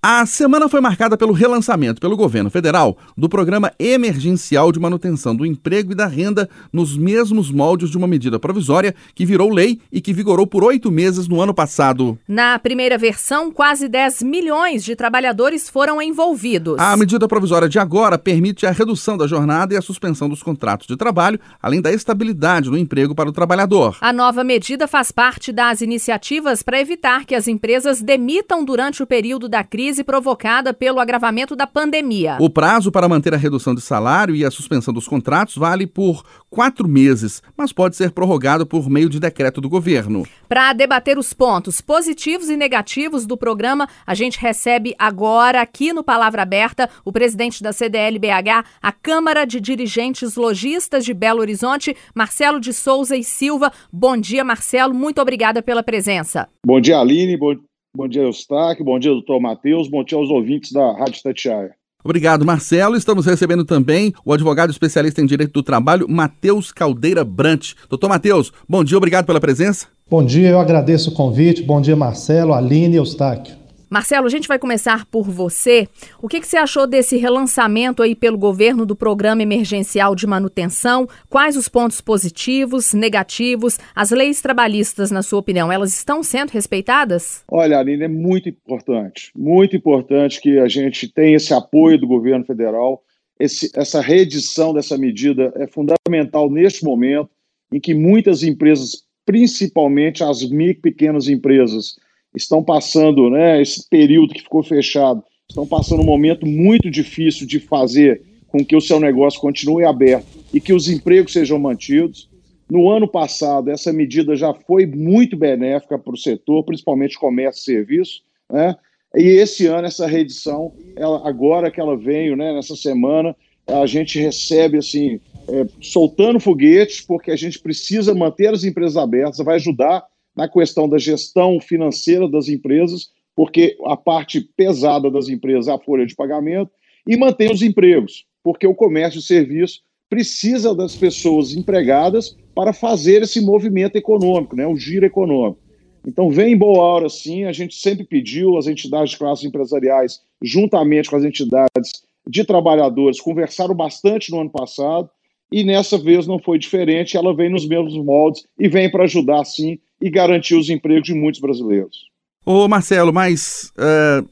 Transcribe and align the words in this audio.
A 0.00 0.24
semana 0.26 0.68
foi 0.68 0.80
marcada 0.80 1.16
pelo 1.16 1.32
relançamento 1.32 2.00
pelo 2.00 2.16
governo 2.16 2.48
federal 2.48 2.96
do 3.16 3.28
Programa 3.28 3.72
Emergencial 3.80 4.70
de 4.70 4.78
Manutenção 4.78 5.34
do 5.34 5.44
Emprego 5.44 5.90
e 5.90 5.94
da 5.96 6.06
Renda 6.06 6.48
nos 6.72 6.96
mesmos 6.96 7.50
moldes 7.50 7.90
de 7.90 7.98
uma 7.98 8.06
medida 8.06 8.38
provisória 8.38 8.94
que 9.12 9.26
virou 9.26 9.52
lei 9.52 9.80
e 9.90 10.00
que 10.00 10.12
vigorou 10.12 10.46
por 10.46 10.62
oito 10.62 10.88
meses 10.88 11.26
no 11.26 11.40
ano 11.40 11.52
passado. 11.52 12.16
Na 12.28 12.60
primeira 12.60 12.96
versão, 12.96 13.50
quase 13.50 13.88
10 13.88 14.22
milhões 14.22 14.84
de 14.84 14.94
trabalhadores 14.94 15.68
foram 15.68 16.00
envolvidos. 16.00 16.78
A 16.78 16.96
medida 16.96 17.26
provisória 17.26 17.68
de 17.68 17.80
agora 17.80 18.16
permite 18.16 18.66
a 18.66 18.70
redução 18.70 19.18
da 19.18 19.26
jornada 19.26 19.74
e 19.74 19.76
a 19.76 19.82
suspensão 19.82 20.28
dos 20.28 20.44
contratos 20.44 20.86
de 20.86 20.96
trabalho, 20.96 21.40
além 21.60 21.80
da 21.80 21.92
estabilidade 21.92 22.70
no 22.70 22.78
emprego 22.78 23.16
para 23.16 23.30
o 23.30 23.32
trabalhador. 23.32 23.96
A 24.00 24.12
nova 24.12 24.44
medida 24.44 24.86
faz 24.86 25.10
parte 25.10 25.50
das 25.50 25.80
iniciativas 25.80 26.62
para 26.62 26.80
evitar 26.80 27.24
que 27.24 27.34
as 27.34 27.48
empresas 27.48 28.00
demitam 28.00 28.64
durante 28.64 29.02
o 29.02 29.06
período 29.06 29.48
da 29.48 29.64
crise 29.64 29.87
crise 29.88 30.04
provocada 30.04 30.74
pelo 30.74 31.00
agravamento 31.00 31.56
da 31.56 31.66
pandemia. 31.66 32.36
O 32.40 32.50
prazo 32.50 32.92
para 32.92 33.08
manter 33.08 33.32
a 33.32 33.38
redução 33.38 33.74
de 33.74 33.80
salário 33.80 34.36
e 34.36 34.44
a 34.44 34.50
suspensão 34.50 34.92
dos 34.92 35.08
contratos 35.08 35.56
vale 35.56 35.86
por 35.86 36.22
quatro 36.50 36.86
meses, 36.86 37.42
mas 37.56 37.72
pode 37.72 37.96
ser 37.96 38.10
prorrogado 38.10 38.66
por 38.66 38.90
meio 38.90 39.08
de 39.08 39.18
decreto 39.18 39.62
do 39.62 39.68
governo. 39.68 40.26
Para 40.46 40.74
debater 40.74 41.16
os 41.16 41.32
pontos 41.32 41.80
positivos 41.80 42.50
e 42.50 42.56
negativos 42.56 43.24
do 43.24 43.34
programa, 43.34 43.88
a 44.06 44.14
gente 44.14 44.38
recebe 44.38 44.94
agora, 44.98 45.62
aqui 45.62 45.90
no 45.90 46.04
Palavra 46.04 46.42
Aberta, 46.42 46.90
o 47.02 47.10
presidente 47.10 47.62
da 47.62 47.72
CDL-BH, 47.72 48.66
a 48.82 48.92
Câmara 48.92 49.46
de 49.46 49.58
Dirigentes 49.58 50.36
Logistas 50.36 51.02
de 51.02 51.14
Belo 51.14 51.40
Horizonte, 51.40 51.96
Marcelo 52.14 52.60
de 52.60 52.74
Souza 52.74 53.16
e 53.16 53.24
Silva. 53.24 53.72
Bom 53.90 54.18
dia, 54.18 54.44
Marcelo. 54.44 54.92
Muito 54.92 55.18
obrigada 55.22 55.62
pela 55.62 55.82
presença. 55.82 56.46
Bom 56.62 56.78
dia, 56.78 56.98
Aline. 56.98 57.38
Bom, 57.38 57.54
Bom 57.98 58.06
dia, 58.06 58.22
Eustáquio. 58.22 58.84
Bom 58.84 58.96
dia, 58.96 59.10
doutor 59.10 59.40
Matheus. 59.40 59.88
Bom 59.88 60.04
dia 60.04 60.16
aos 60.16 60.30
ouvintes 60.30 60.70
da 60.70 60.92
Rádio 60.92 61.20
Tatiaia. 61.20 61.72
Obrigado, 62.04 62.46
Marcelo. 62.46 62.94
Estamos 62.94 63.26
recebendo 63.26 63.64
também 63.64 64.14
o 64.24 64.32
advogado 64.32 64.70
especialista 64.70 65.20
em 65.20 65.26
direito 65.26 65.52
do 65.52 65.64
trabalho, 65.64 66.08
Matheus 66.08 66.70
Caldeira 66.70 67.24
Brant. 67.24 67.72
Doutor 67.90 68.08
Matheus, 68.08 68.52
bom 68.68 68.84
dia, 68.84 68.96
obrigado 68.96 69.26
pela 69.26 69.40
presença. 69.40 69.88
Bom 70.08 70.24
dia, 70.24 70.48
eu 70.48 70.60
agradeço 70.60 71.10
o 71.10 71.12
convite. 71.12 71.60
Bom 71.60 71.80
dia, 71.80 71.96
Marcelo, 71.96 72.54
Aline 72.54 72.94
e 72.94 72.98
Eustáquio. 72.98 73.56
Marcelo, 73.90 74.26
a 74.26 74.30
gente 74.30 74.46
vai 74.46 74.58
começar 74.58 75.06
por 75.06 75.30
você. 75.30 75.88
O 76.20 76.28
que, 76.28 76.40
que, 76.40 76.46
você 76.46 76.58
achou 76.58 76.86
desse 76.86 77.16
relançamento 77.16 78.02
aí 78.02 78.14
pelo 78.14 78.36
governo 78.36 78.84
do 78.84 78.94
Programa 78.94 79.42
Emergencial 79.42 80.14
de 80.14 80.26
Manutenção? 80.26 81.08
Quais 81.28 81.56
os 81.56 81.68
pontos 81.68 82.00
positivos, 82.00 82.92
negativos? 82.92 83.78
As 83.94 84.10
leis 84.10 84.42
trabalhistas, 84.42 85.10
na 85.10 85.22
sua 85.22 85.38
opinião, 85.38 85.72
elas 85.72 85.94
estão 85.94 86.22
sendo 86.22 86.50
respeitadas? 86.50 87.42
Olha, 87.50 87.78
Aline, 87.78 88.04
é 88.04 88.08
muito 88.08 88.48
importante, 88.48 89.30
muito 89.34 89.74
importante 89.74 90.40
que 90.40 90.58
a 90.58 90.68
gente 90.68 91.08
tenha 91.08 91.36
esse 91.36 91.54
apoio 91.54 91.98
do 91.98 92.06
governo 92.06 92.44
federal. 92.44 93.02
Esse, 93.40 93.70
essa 93.74 94.02
reedição 94.02 94.74
dessa 94.74 94.98
medida 94.98 95.50
é 95.56 95.66
fundamental 95.66 96.50
neste 96.50 96.84
momento 96.84 97.30
em 97.72 97.80
que 97.80 97.94
muitas 97.94 98.42
empresas, 98.42 99.04
principalmente 99.24 100.22
as 100.22 100.42
micro 100.42 100.88
e 100.88 100.92
pequenas 100.92 101.28
empresas, 101.28 101.96
estão 102.34 102.62
passando, 102.62 103.30
né, 103.30 103.60
esse 103.60 103.88
período 103.88 104.34
que 104.34 104.42
ficou 104.42 104.62
fechado, 104.62 105.22
estão 105.48 105.66
passando 105.66 106.02
um 106.02 106.06
momento 106.06 106.46
muito 106.46 106.90
difícil 106.90 107.46
de 107.46 107.58
fazer 107.58 108.22
com 108.48 108.64
que 108.64 108.76
o 108.76 108.80
seu 108.80 108.98
negócio 108.98 109.40
continue 109.40 109.84
aberto 109.84 110.26
e 110.52 110.60
que 110.60 110.72
os 110.72 110.88
empregos 110.88 111.32
sejam 111.32 111.58
mantidos. 111.58 112.28
No 112.70 112.90
ano 112.90 113.08
passado, 113.08 113.70
essa 113.70 113.92
medida 113.92 114.36
já 114.36 114.52
foi 114.52 114.86
muito 114.86 115.36
benéfica 115.36 115.98
para 115.98 116.12
o 116.12 116.18
setor, 116.18 116.64
principalmente 116.64 117.18
comércio 117.18 117.60
e 117.60 117.64
serviço, 117.76 118.22
né? 118.50 118.76
E 119.16 119.22
esse 119.22 119.66
ano, 119.66 119.86
essa 119.86 120.06
reedição, 120.06 120.72
ela, 120.94 121.26
agora 121.26 121.70
que 121.70 121.80
ela 121.80 121.96
veio, 121.96 122.36
né, 122.36 122.52
nessa 122.52 122.76
semana, 122.76 123.34
a 123.66 123.86
gente 123.86 124.18
recebe, 124.18 124.76
assim, 124.76 125.18
é, 125.48 125.66
soltando 125.80 126.38
foguetes, 126.38 127.00
porque 127.00 127.30
a 127.30 127.36
gente 127.36 127.58
precisa 127.58 128.14
manter 128.14 128.52
as 128.52 128.64
empresas 128.64 128.96
abertas, 128.96 129.38
vai 129.38 129.56
ajudar 129.56 130.04
na 130.38 130.48
questão 130.48 130.88
da 130.88 130.98
gestão 130.98 131.60
financeira 131.60 132.28
das 132.28 132.48
empresas, 132.48 133.10
porque 133.34 133.76
a 133.84 133.96
parte 133.96 134.40
pesada 134.40 135.10
das 135.10 135.28
empresas 135.28 135.66
é 135.66 135.72
a 135.72 135.78
folha 135.80 136.06
de 136.06 136.14
pagamento, 136.14 136.70
e 137.04 137.16
mantém 137.16 137.50
os 137.50 137.60
empregos, 137.60 138.24
porque 138.40 138.64
o 138.64 138.74
comércio 138.74 139.18
e 139.18 139.22
serviço 139.22 139.80
precisa 140.08 140.72
das 140.76 140.94
pessoas 140.94 141.56
empregadas 141.56 142.36
para 142.54 142.72
fazer 142.72 143.22
esse 143.22 143.40
movimento 143.40 143.96
econômico, 143.96 144.54
né, 144.54 144.64
o 144.64 144.76
giro 144.76 145.04
econômico. 145.04 145.60
Então, 146.06 146.30
vem 146.30 146.52
em 146.52 146.56
boa 146.56 146.84
hora, 146.84 147.08
sim. 147.08 147.44
A 147.44 147.52
gente 147.52 147.74
sempre 147.74 148.04
pediu, 148.04 148.56
as 148.56 148.68
entidades 148.68 149.10
de 149.10 149.18
classes 149.18 149.44
empresariais, 149.44 150.20
juntamente 150.40 151.10
com 151.10 151.16
as 151.16 151.24
entidades 151.24 151.90
de 152.28 152.44
trabalhadores, 152.44 153.20
conversaram 153.20 153.74
bastante 153.74 154.30
no 154.30 154.40
ano 154.40 154.50
passado 154.50 155.10
e 155.50 155.64
nessa 155.64 155.98
vez 155.98 156.26
não 156.26 156.38
foi 156.38 156.58
diferente. 156.58 157.16
Ela 157.16 157.34
vem 157.34 157.50
nos 157.50 157.66
mesmos 157.66 157.94
moldes 157.96 158.44
e 158.58 158.68
vem 158.68 158.90
para 158.90 159.04
ajudar, 159.04 159.44
sim, 159.44 159.78
e 160.00 160.10
garantir 160.10 160.54
os 160.54 160.70
empregos 160.70 161.08
de 161.08 161.14
muitos 161.14 161.40
brasileiros. 161.40 162.08
Ô 162.44 162.66
Marcelo, 162.68 163.12
mas 163.12 163.72
uh, 163.76 164.26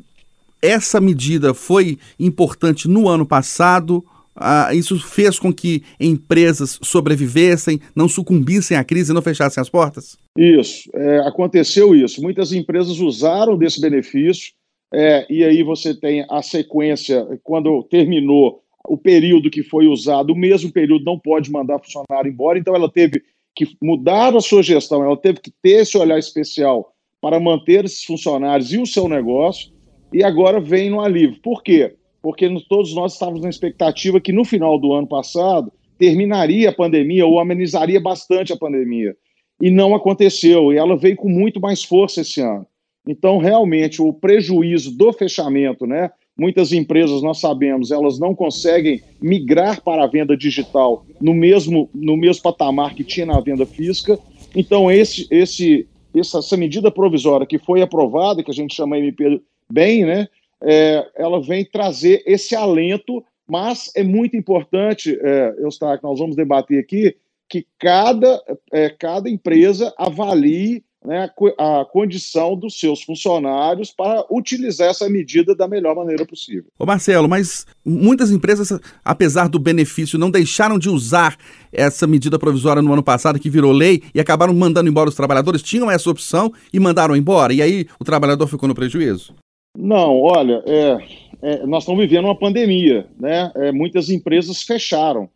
essa 0.63 1.01
medida 1.01 1.53
foi 1.53 1.99
importante 2.19 2.89
no 2.89 3.09
ano 3.09 3.27
passado? 3.27 4.05
Uh, 4.37 4.75
isso 4.75 4.99
fez 4.99 5.39
com 5.39 5.53
que 5.53 5.83
empresas 5.99 6.79
sobrevivessem, 6.83 7.81
não 7.95 8.09
sucumbissem 8.09 8.77
à 8.77 8.85
crise 8.85 9.11
e 9.11 9.15
não 9.15 9.23
fechassem 9.23 9.61
as 9.61 9.71
portas? 9.71 10.17
Isso, 10.37 10.91
é, 10.95 11.21
aconteceu 11.21 11.95
isso. 11.95 12.21
Muitas 12.21 12.53
empresas 12.53 12.99
usaram 12.99 13.57
desse 13.57 13.81
benefício, 13.81 14.53
é, 14.93 15.27
e 15.31 15.43
aí 15.43 15.63
você 15.63 15.95
tem 15.95 16.27
a 16.31 16.43
sequência, 16.43 17.27
quando 17.43 17.83
terminou 17.85 18.63
o 18.89 18.97
período 18.97 19.51
que 19.51 19.63
foi 19.63 19.87
usado, 19.87 20.33
o 20.33 20.37
mesmo 20.37 20.73
período 20.73 21.05
não 21.05 21.19
pode 21.19 21.51
mandar 21.51 21.79
funcionário 21.79 22.31
embora, 22.31 22.59
então 22.59 22.75
ela 22.75 22.91
teve 22.91 23.23
que 23.55 23.67
mudar 23.83 24.35
a 24.37 24.41
sua 24.41 24.63
gestão, 24.63 25.03
ela 25.03 25.17
teve 25.17 25.41
que 25.41 25.51
ter 25.63 25.83
esse 25.83 25.97
olhar 25.97 26.19
especial 26.19 26.93
para 27.21 27.41
manter 27.41 27.85
esses 27.85 28.05
funcionários 28.05 28.73
e 28.73 28.79
o 28.79 28.87
seu 28.87 29.09
negócio, 29.09 29.73
e 30.13 30.23
agora 30.23 30.61
vem 30.61 30.91
no 30.91 31.01
alívio. 31.01 31.41
Por 31.43 31.63
quê? 31.63 31.95
Porque 32.23 32.49
todos 32.69 32.95
nós 32.95 33.15
estávamos 33.15 33.43
na 33.43 33.49
expectativa 33.49 34.21
que 34.21 34.33
no 34.33 34.45
final 34.45 34.79
do 34.79 34.93
ano 34.93 35.07
passado 35.07 35.73
terminaria 35.99 36.69
a 36.69 36.75
pandemia 36.75 37.27
ou 37.27 37.41
amenizaria 37.41 38.01
bastante 38.01 38.53
a 38.53 38.57
pandemia. 38.57 39.17
E 39.61 39.71
não 39.71 39.95
aconteceu, 39.95 40.73
e 40.73 40.77
ela 40.77 40.97
veio 40.97 41.17
com 41.17 41.29
muito 41.29 41.61
mais 41.61 41.83
força 41.83 42.21
esse 42.21 42.41
ano. 42.43 42.67
Então, 43.09 43.39
realmente, 43.39 44.03
o 44.03 44.13
prejuízo 44.13 44.97
do 44.97 45.13
fechamento, 45.13 45.87
né? 45.87 46.11
Muitas 46.39 46.71
empresas, 46.73 47.23
nós 47.23 47.41
sabemos, 47.41 47.91
elas 47.91 48.19
não 48.19 48.35
conseguem 48.35 49.03
migrar 49.21 49.83
para 49.83 50.05
a 50.05 50.07
venda 50.07 50.37
digital 50.37 51.07
no 51.21 51.33
mesmo, 51.33 51.89
no 51.95 52.17
mesmo 52.17 52.43
patamar 52.43 52.95
que 52.95 53.03
tinha 53.03 53.25
na 53.25 53.41
venda 53.41 53.65
física. 53.65 54.19
Então, 54.55 54.91
esse, 54.91 55.27
esse, 55.31 55.89
essa, 56.15 56.57
medida 56.57 56.91
provisória 56.91 57.47
que 57.47 57.59
foi 57.59 57.81
aprovada, 57.81 58.43
que 58.43 58.51
a 58.51 58.55
gente 58.55 58.75
chama 58.75 58.99
MP 58.99 59.41
bem, 59.71 60.05
né, 60.05 60.29
é, 60.63 61.07
ela 61.17 61.41
vem 61.41 61.65
trazer 61.65 62.23
esse 62.27 62.55
alento, 62.55 63.25
mas 63.49 63.91
é 63.97 64.03
muito 64.03 64.37
importante, 64.37 65.19
é, 65.23 65.55
Eustáquio, 65.61 66.09
nós 66.09 66.19
vamos 66.19 66.37
debater 66.37 66.79
aqui, 66.79 67.17
que 67.49 67.67
cada, 67.79 68.43
é, 68.73 68.91
cada 68.91 69.31
empresa 69.31 69.95
avalie 69.97 70.85
né, 71.07 71.31
a 71.57 71.85
condição 71.85 72.57
dos 72.57 72.81
seus 72.81 73.01
funcionários 73.01 73.93
para 73.93 74.27
utilizar 74.29 74.89
essa 74.89 75.09
medida 75.09 75.55
da 75.55 75.69
melhor 75.69 75.95
maneira 75.95 76.27
possível. 76.27 76.65
Ô 76.77 76.85
Marcelo, 76.85 77.29
mas 77.29 77.65
muitas 77.85 78.33
empresas, 78.33 78.79
apesar 79.05 79.49
do 79.49 79.61
benefício, 79.61 80.19
não 80.19 80.33
deixaram 80.33 80.79
de 80.81 80.89
usar 80.89 81.39
essa 81.73 82.09
medida 82.09 82.39
provisória 82.41 82.83
no 82.83 82.93
ano 82.93 83.05
passado, 83.05 83.39
que 83.39 83.49
virou 83.49 83.71
lei, 83.71 84.03
e 84.13 84.19
acabaram 84.19 84.53
mandando 84.53 84.91
embora 84.91 85.09
os 85.09 85.15
trabalhadores, 85.15 85.63
tinham 85.63 85.89
essa 85.89 86.11
opção 86.11 86.53
e 86.73 86.81
mandaram 86.81 87.15
embora, 87.15 87.53
e 87.53 87.63
aí 87.63 87.87
o 88.01 88.05
trabalhador 88.05 88.49
ficou 88.49 88.69
no 88.69 88.75
prejuízo? 88.75 89.33
Não, 89.79 90.21
olha, 90.21 90.63
é, 90.67 90.99
é, 91.43 91.67
nós 91.67 91.85
estamos 91.85 92.01
vivendo 92.01 92.25
uma 92.25 92.39
pandemia, 92.39 93.07
né? 93.21 93.53
É, 93.55 93.71
muitas 93.71 94.11
empresas 94.11 94.63
fecharam. 94.63 95.29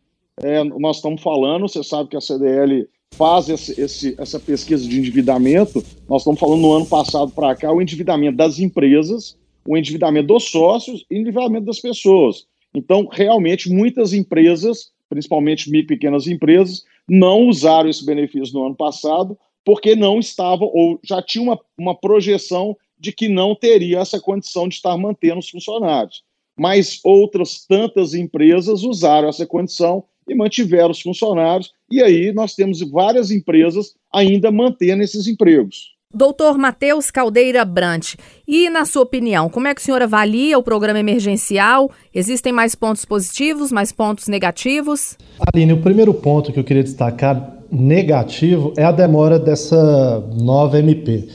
É, 0.42 0.64
nós 0.64 0.96
estamos 0.96 1.22
falando, 1.22 1.68
você 1.68 1.84
sabe 1.84 2.08
que 2.08 2.16
a 2.16 2.20
CDL 2.20 2.88
faz 3.14 3.48
esse, 3.48 3.80
esse, 3.80 4.14
essa 4.18 4.38
pesquisa 4.38 4.86
de 4.86 4.98
endividamento, 4.98 5.84
nós 6.08 6.22
estamos 6.22 6.40
falando 6.40 6.60
no 6.60 6.72
ano 6.72 6.86
passado 6.86 7.30
para 7.32 7.54
cá, 7.54 7.72
o 7.72 7.82
endividamento 7.82 8.36
das 8.36 8.58
empresas, 8.58 9.36
o 9.66 9.76
endividamento 9.76 10.28
dos 10.28 10.44
sócios 10.44 11.04
e 11.10 11.16
o 11.16 11.20
endividamento 11.20 11.66
das 11.66 11.80
pessoas. 11.80 12.46
Então, 12.74 13.08
realmente, 13.10 13.68
muitas 13.68 14.12
empresas, 14.12 14.90
principalmente 15.08 15.70
micro 15.70 15.94
e 15.94 15.96
pequenas 15.96 16.26
empresas, 16.26 16.84
não 17.08 17.48
usaram 17.48 17.90
esse 17.90 18.04
benefício 18.04 18.54
no 18.54 18.66
ano 18.66 18.76
passado 18.76 19.36
porque 19.64 19.94
não 19.94 20.18
estavam, 20.18 20.70
ou 20.72 20.98
já 21.02 21.20
tinha 21.20 21.42
uma, 21.42 21.58
uma 21.76 21.94
projeção 21.94 22.76
de 22.98 23.12
que 23.12 23.28
não 23.28 23.54
teria 23.54 23.98
essa 23.98 24.20
condição 24.20 24.68
de 24.68 24.76
estar 24.76 24.96
mantendo 24.96 25.38
os 25.38 25.50
funcionários. 25.50 26.22
Mas 26.56 27.00
outras 27.04 27.64
tantas 27.66 28.14
empresas 28.14 28.82
usaram 28.82 29.28
essa 29.28 29.46
condição 29.46 30.04
e 30.28 30.34
mantiveram 30.34 30.90
os 30.90 31.00
funcionários, 31.00 31.72
e 31.90 32.02
aí 32.02 32.32
nós 32.32 32.54
temos 32.54 32.80
várias 32.90 33.30
empresas 33.30 33.94
ainda 34.12 34.50
mantendo 34.50 35.02
esses 35.02 35.26
empregos. 35.26 35.94
Doutor 36.12 36.58
Matheus 36.58 37.08
Caldeira 37.08 37.64
Brant, 37.64 38.14
e 38.46 38.68
na 38.68 38.84
sua 38.84 39.02
opinião, 39.02 39.48
como 39.48 39.68
é 39.68 39.74
que 39.74 39.80
o 39.80 39.84
senhor 39.84 40.02
avalia 40.02 40.58
o 40.58 40.62
programa 40.62 40.98
emergencial? 40.98 41.88
Existem 42.12 42.52
mais 42.52 42.74
pontos 42.74 43.04
positivos, 43.04 43.70
mais 43.70 43.92
pontos 43.92 44.26
negativos? 44.26 45.16
Aline, 45.52 45.72
o 45.72 45.80
primeiro 45.80 46.12
ponto 46.12 46.52
que 46.52 46.58
eu 46.58 46.64
queria 46.64 46.82
destacar 46.82 47.58
negativo 47.70 48.74
é 48.76 48.82
a 48.82 48.90
demora 48.90 49.38
dessa 49.38 50.18
nova 50.36 50.80
MP. 50.80 51.28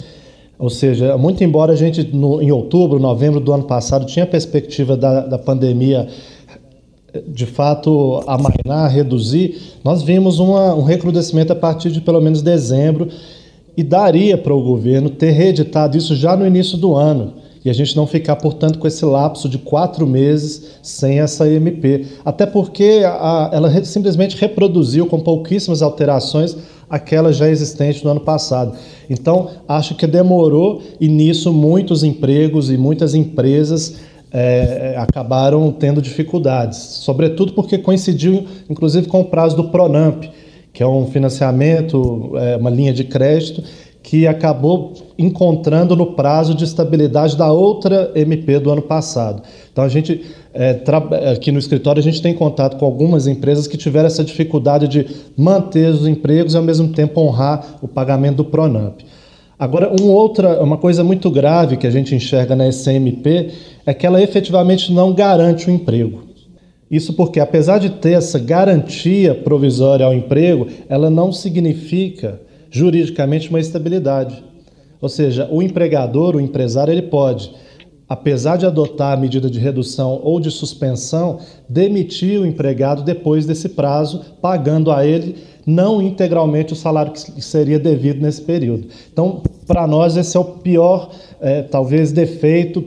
Ou 0.60 0.70
seja, 0.70 1.18
muito 1.18 1.42
embora 1.42 1.74
a 1.74 1.76
gente, 1.76 2.04
no, 2.04 2.42
em 2.42 2.52
outubro, 2.52 3.00
novembro 3.00 3.40
do 3.40 3.54
ano 3.54 3.64
passado, 3.64 4.06
tinha 4.06 4.24
a 4.24 4.28
perspectiva 4.28 4.98
da, 4.98 5.22
da 5.22 5.38
pandemia 5.38 6.08
de 7.28 7.46
fato 7.46 8.24
amainar, 8.28 8.92
reduzir, 8.92 9.76
nós 9.84 10.04
vimos 10.04 10.40
uma, 10.40 10.74
um 10.74 10.84
recrudescimento 10.84 11.54
a 11.54 11.56
partir 11.56 11.92
de 11.92 12.02
pelo 12.02 12.22
menos 12.22 12.42
dezembro 12.42 13.10
e 13.78 13.84
daria 13.84 14.38
para 14.38 14.54
o 14.54 14.64
governo 14.64 15.10
ter 15.10 15.32
reeditado 15.32 15.98
isso 15.98 16.16
já 16.16 16.36
no 16.36 16.46
início 16.46 16.78
do 16.78 16.96
ano 16.96 17.46
e 17.66 17.70
a 17.70 17.74
gente 17.74 17.98
não 17.98 18.06
ficar, 18.06 18.36
portanto, 18.36 18.78
com 18.78 18.88
esse 18.88 19.04
lapso 19.04 19.50
de 19.50 19.58
quatro 19.58 20.06
meses 20.06 20.78
sem 20.84 21.20
essa 21.20 21.50
MP. 21.50 22.06
Até 22.24 22.46
porque 22.46 23.02
a, 23.04 23.50
ela 23.52 23.84
simplesmente 23.84 24.38
reproduziu 24.38 25.08
com 25.08 25.20
pouquíssimas 25.20 25.82
alterações 25.82 26.56
aquela 26.88 27.34
já 27.34 27.50
existente 27.50 28.06
no 28.06 28.12
ano 28.12 28.20
passado. 28.20 28.78
Então, 29.10 29.50
acho 29.68 29.96
que 29.96 30.06
demorou 30.06 30.80
e 31.02 31.08
nisso 31.08 31.52
muitos 31.52 32.04
empregos 32.04 32.70
e 32.70 32.78
muitas 32.78 33.16
empresas 33.16 33.96
é, 34.38 34.96
acabaram 34.98 35.72
tendo 35.72 36.02
dificuldades, 36.02 36.78
sobretudo 36.78 37.54
porque 37.54 37.78
coincidiu, 37.78 38.46
inclusive, 38.70 39.08
com 39.08 39.22
o 39.22 39.26
prazo 39.26 39.56
do 39.56 39.70
Pronamp, 39.70 40.26
que 40.74 40.84
é 40.84 40.88
um 40.88 41.08
financiamento, 41.08 42.34
é, 42.36 42.58
uma 42.58 42.70
linha 42.70 42.92
de 42.92 43.06
crédito 43.06 43.64
que 44.04 44.28
acabou 44.28 44.94
encontrando 45.18 45.96
no 45.96 46.08
prazo 46.08 46.54
de 46.54 46.66
estabilidade 46.66 47.38
da 47.38 47.50
outra 47.50 48.12
MP 48.14 48.60
do 48.60 48.70
ano 48.70 48.82
passado. 48.82 49.42
Então 49.72 49.84
a 49.84 49.88
gente 49.88 50.22
é, 50.54 50.82
aqui 51.32 51.50
no 51.50 51.58
escritório 51.58 52.02
a 52.02 52.04
gente 52.04 52.22
tem 52.22 52.34
contato 52.34 52.78
com 52.78 52.86
algumas 52.86 53.28
empresas 53.28 53.68
que 53.68 53.78
tiveram 53.78 54.08
essa 54.08 54.24
dificuldade 54.24 54.90
de 54.90 55.08
manter 55.36 55.90
os 55.90 56.06
empregos 56.06 56.54
e 56.54 56.58
ao 56.58 56.64
mesmo 56.64 56.90
tempo 56.90 57.22
honrar 57.22 57.78
o 57.82 57.88
pagamento 57.88 58.36
do 58.36 58.46
Pronamp. 58.46 59.00
Agora, 59.58 59.94
um 60.02 60.10
outra, 60.10 60.62
uma 60.62 60.78
coisa 60.78 61.04
muito 61.04 61.32
grave 61.32 61.78
que 61.78 61.88
a 61.88 61.92
gente 61.92 62.14
enxerga 62.14 62.56
na 62.56 62.70
SMP 62.70 63.52
é 63.86 63.94
que 63.94 64.06
ela 64.06 64.22
efetivamente 64.22 64.92
não 64.92 65.14
garante 65.14 65.70
o 65.70 65.74
emprego. 65.74 66.24
Isso 66.92 67.14
porque, 67.14 67.40
apesar 67.40 67.80
de 67.80 67.90
ter 67.90 68.12
essa 68.12 68.38
garantia 68.38 69.34
provisória 69.34 70.06
ao 70.06 70.14
emprego, 70.14 70.68
ela 70.90 71.10
não 71.10 71.32
significa 71.32 72.40
juridicamente 72.70 73.50
uma 73.50 73.60
estabilidade. 73.60 74.44
Ou 75.02 75.08
seja, 75.08 75.48
o 75.50 75.62
empregador, 75.62 76.36
o 76.36 76.42
empresário, 76.42 76.92
ele 76.92 77.04
pode, 77.04 77.52
apesar 78.08 78.58
de 78.58 78.66
adotar 78.66 79.14
a 79.14 79.20
medida 79.20 79.50
de 79.50 79.60
redução 79.60 80.20
ou 80.22 80.40
de 80.40 80.52
suspensão, 80.52 81.40
demitir 81.68 82.40
o 82.40 82.46
empregado 82.46 83.04
depois 83.04 83.46
desse 83.46 83.70
prazo, 83.70 84.22
pagando 84.42 84.92
a 84.92 85.06
ele 85.06 85.36
não 85.66 86.02
integralmente 86.02 86.74
o 86.74 86.76
salário 86.76 87.12
que 87.12 87.42
seria 87.42 87.80
devido 87.80 88.22
nesse 88.22 88.42
período. 88.42 88.88
Então, 89.12 89.42
para 89.66 89.88
nós, 89.88 90.16
esse 90.16 90.38
é 90.38 90.40
o 90.40 90.44
pior, 90.44 91.12
é, 91.42 91.64
talvez, 91.64 92.12
defeito, 92.12 92.84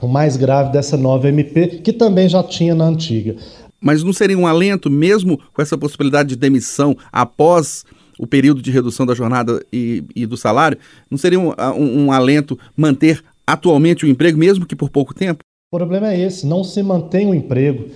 o 0.00 0.08
mais 0.08 0.36
grave 0.36 0.72
dessa 0.72 0.96
nova 0.96 1.28
MP, 1.28 1.80
que 1.82 1.92
também 1.92 2.28
já 2.28 2.42
tinha 2.42 2.74
na 2.74 2.86
antiga. 2.86 3.36
Mas 3.80 4.02
não 4.02 4.12
seria 4.12 4.38
um 4.38 4.46
alento, 4.46 4.90
mesmo 4.90 5.38
com 5.52 5.60
essa 5.60 5.76
possibilidade 5.76 6.30
de 6.30 6.36
demissão 6.36 6.96
após 7.12 7.84
o 8.18 8.26
período 8.26 8.62
de 8.62 8.70
redução 8.70 9.04
da 9.04 9.14
jornada 9.14 9.64
e, 9.72 10.04
e 10.14 10.26
do 10.26 10.36
salário, 10.36 10.78
não 11.10 11.18
seria 11.18 11.40
um, 11.40 11.50
um, 11.76 12.04
um 12.04 12.12
alento 12.12 12.58
manter 12.76 13.22
atualmente 13.46 14.04
o 14.04 14.08
emprego, 14.08 14.38
mesmo 14.38 14.66
que 14.66 14.76
por 14.76 14.90
pouco 14.90 15.14
tempo? 15.14 15.40
O 15.72 15.76
problema 15.76 16.12
é 16.12 16.20
esse, 16.20 16.46
não 16.46 16.62
se 16.62 16.82
mantém 16.82 17.26
o 17.26 17.34
emprego. 17.34 17.88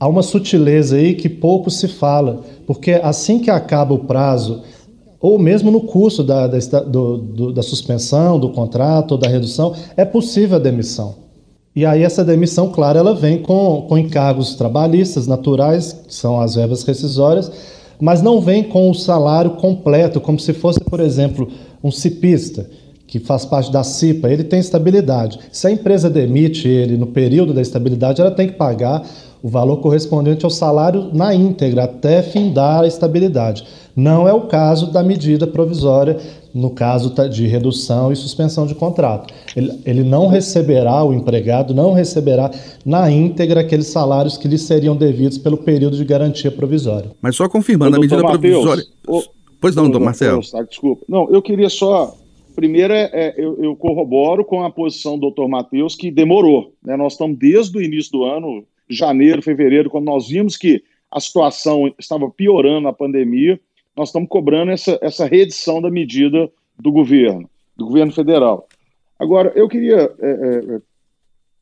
Há 0.00 0.08
uma 0.08 0.22
sutileza 0.22 0.96
aí 0.96 1.12
que 1.12 1.28
pouco 1.28 1.70
se 1.70 1.86
fala, 1.86 2.40
porque 2.66 2.92
assim 2.92 3.38
que 3.38 3.50
acaba 3.50 3.92
o 3.92 4.06
prazo, 4.06 4.62
ou 5.20 5.38
mesmo 5.38 5.70
no 5.70 5.82
curso 5.82 6.24
da, 6.24 6.46
da, 6.46 6.58
do, 6.80 7.18
do, 7.18 7.52
da 7.52 7.62
suspensão, 7.62 8.40
do 8.40 8.48
contrato 8.48 9.18
da 9.18 9.28
redução, 9.28 9.74
é 9.98 10.06
possível 10.06 10.56
a 10.56 10.58
demissão. 10.58 11.16
E 11.76 11.84
aí 11.84 12.02
essa 12.02 12.24
demissão, 12.24 12.70
claro, 12.70 12.98
ela 12.98 13.14
vem 13.14 13.42
com, 13.42 13.84
com 13.86 13.98
encargos 13.98 14.54
trabalhistas 14.54 15.26
naturais, 15.26 15.92
que 15.92 16.14
são 16.14 16.40
as 16.40 16.54
verbas 16.54 16.82
rescisórias, 16.82 17.52
mas 18.00 18.22
não 18.22 18.40
vem 18.40 18.62
com 18.64 18.90
o 18.90 18.94
salário 18.94 19.50
completo, 19.52 20.18
como 20.18 20.40
se 20.40 20.54
fosse, 20.54 20.80
por 20.80 21.00
exemplo, 21.00 21.46
um 21.84 21.90
cipista 21.90 22.66
que 23.06 23.18
faz 23.18 23.44
parte 23.44 23.70
da 23.70 23.82
CIPA, 23.82 24.30
ele 24.30 24.44
tem 24.44 24.60
estabilidade. 24.60 25.38
Se 25.52 25.66
a 25.66 25.70
empresa 25.70 26.08
demite 26.08 26.68
ele 26.68 26.96
no 26.96 27.08
período 27.08 27.52
da 27.52 27.60
estabilidade, 27.60 28.20
ela 28.20 28.30
tem 28.30 28.46
que 28.46 28.54
pagar 28.54 29.04
o 29.42 29.48
valor 29.48 29.78
correspondente 29.78 30.44
ao 30.44 30.50
salário 30.50 31.10
na 31.12 31.34
íntegra, 31.34 31.84
até 31.84 32.22
findar 32.22 32.82
a 32.82 32.86
estabilidade. 32.86 33.64
Não 33.96 34.28
é 34.28 34.32
o 34.32 34.42
caso 34.42 34.92
da 34.92 35.02
medida 35.02 35.46
provisória, 35.46 36.18
no 36.54 36.70
caso 36.70 37.12
de 37.28 37.46
redução 37.46 38.12
e 38.12 38.16
suspensão 38.16 38.66
de 38.66 38.74
contrato. 38.74 39.32
Ele, 39.56 39.72
ele 39.84 40.02
não 40.02 40.26
receberá, 40.26 41.04
o 41.04 41.12
empregado 41.12 41.74
não 41.74 41.92
receberá 41.92 42.50
na 42.84 43.10
íntegra 43.10 43.60
aqueles 43.60 43.86
salários 43.86 44.36
que 44.36 44.48
lhe 44.48 44.58
seriam 44.58 44.96
devidos 44.96 45.38
pelo 45.38 45.58
período 45.58 45.96
de 45.96 46.04
garantia 46.04 46.50
provisória. 46.50 47.10
Mas 47.20 47.36
só 47.36 47.48
confirmando, 47.48 47.96
a 47.96 48.00
medida 48.00 48.22
Mateus, 48.22 48.40
provisória. 48.40 48.84
O, 49.06 49.22
pois 49.60 49.74
não, 49.74 49.84
doutor 49.84 50.00
Marcelo. 50.00 50.40
Tá, 50.50 50.62
desculpa. 50.62 51.04
Não, 51.08 51.28
eu 51.30 51.42
queria 51.42 51.68
só. 51.68 52.14
Primeiro, 52.54 52.92
é, 52.92 53.10
é, 53.12 53.34
eu, 53.38 53.62
eu, 53.62 53.76
corroboro 53.76 54.44
com 54.44 54.62
a 54.64 54.70
posição 54.70 55.14
do 55.14 55.20
doutor 55.20 55.48
Matheus, 55.48 55.94
que 55.94 56.10
demorou. 56.10 56.72
Né? 56.84 56.96
Nós 56.96 57.12
estamos 57.12 57.38
desde 57.38 57.78
o 57.78 57.82
início 57.82 58.12
do 58.12 58.24
ano, 58.24 58.64
janeiro, 58.90 59.42
fevereiro, 59.42 59.88
quando 59.88 60.06
nós 60.06 60.28
vimos 60.28 60.56
que 60.56 60.82
a 61.10 61.20
situação 61.20 61.92
estava 61.98 62.30
piorando 62.30 62.82
na 62.82 62.92
pandemia, 62.92 63.58
nós 63.96 64.08
estamos 64.08 64.28
cobrando 64.28 64.70
essa, 64.70 64.98
essa 65.02 65.26
reedição 65.26 65.80
da 65.80 65.90
medida 65.90 66.50
do 66.78 66.92
governo, 66.92 67.48
do 67.76 67.86
governo 67.86 68.12
federal. 68.12 68.68
Agora, 69.18 69.52
eu 69.54 69.68
queria 69.68 70.10
é, 70.18 70.30
é, 70.30 70.80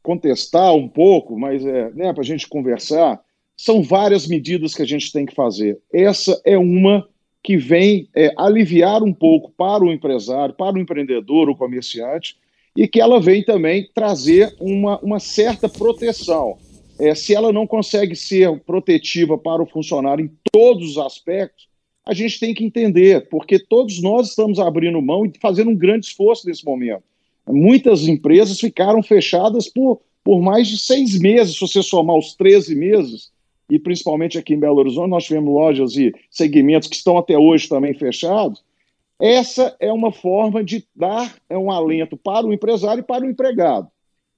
contestar 0.03 0.75
um 0.75 0.89
pouco, 0.89 1.39
mas 1.39 1.65
é, 1.65 1.91
né, 1.95 2.13
para 2.13 2.23
a 2.23 2.27
gente 2.27 2.47
conversar, 2.47 3.21
são 3.57 3.83
várias 3.83 4.27
medidas 4.27 4.75
que 4.75 4.83
a 4.83 4.87
gente 4.87 5.11
tem 5.11 5.27
que 5.27 5.35
fazer. 5.35 5.79
Essa 5.93 6.41
é 6.45 6.57
uma 6.57 7.09
que 7.43 7.57
vem 7.57 8.09
é, 8.15 8.33
aliviar 8.37 9.03
um 9.03 9.13
pouco 9.13 9.51
para 9.57 9.83
o 9.83 9.93
empresário, 9.93 10.55
para 10.55 10.77
o 10.77 10.79
empreendedor, 10.79 11.49
o 11.49 11.57
comerciante, 11.57 12.37
e 12.77 12.87
que 12.87 13.01
ela 13.01 13.21
vem 13.21 13.43
também 13.43 13.89
trazer 13.93 14.55
uma, 14.61 14.99
uma 15.01 15.19
certa 15.19 15.69
proteção 15.69 16.59
é, 16.99 17.15
se 17.15 17.35
ela 17.35 17.53
não 17.53 17.67
consegue 17.67 18.17
ser 18.17 18.59
protetiva 18.61 19.39
para 19.39 19.63
o 19.63 19.67
funcionário 19.67 20.25
em 20.25 20.31
todos 20.51 20.91
os 20.91 20.99
aspectos, 20.99 21.69
a 22.05 22.15
gente 22.15 22.41
tem 22.41 22.55
que 22.55 22.65
entender, 22.65 23.29
porque 23.29 23.59
todos 23.59 24.01
nós 24.01 24.31
estamos 24.31 24.59
abrindo 24.59 25.01
mão 25.01 25.27
e 25.27 25.33
fazendo 25.41 25.71
um 25.71 25.77
grande 25.77 26.07
esforço 26.07 26.47
nesse 26.47 26.65
momento. 26.65 27.03
Muitas 27.47 28.09
empresas 28.09 28.59
ficaram 28.59 29.03
fechadas 29.03 29.69
por, 29.69 30.01
por 30.25 30.41
mais 30.41 30.67
de 30.69 30.79
seis 30.79 31.19
meses, 31.19 31.55
se 31.55 31.61
você 31.61 31.83
somar 31.83 32.17
os 32.17 32.35
13 32.35 32.75
meses, 32.75 33.31
e 33.71 33.79
principalmente 33.79 34.39
aqui 34.39 34.55
em 34.55 34.59
Belo 34.59 34.79
Horizonte, 34.79 35.11
nós 35.11 35.25
tivemos 35.25 35.53
lojas 35.53 35.97
e 35.97 36.15
segmentos 36.31 36.89
que 36.89 36.97
estão 36.97 37.19
até 37.19 37.37
hoje 37.37 37.69
também 37.69 37.93
fechados. 37.93 38.65
Essa 39.21 39.77
é 39.79 39.93
uma 39.93 40.11
forma 40.11 40.65
de 40.65 40.87
dar 40.95 41.37
um 41.51 41.71
alento 41.71 42.17
para 42.17 42.47
o 42.47 42.53
empresário 42.53 43.01
e 43.01 43.05
para 43.05 43.25
o 43.25 43.29
empregado. 43.29 43.89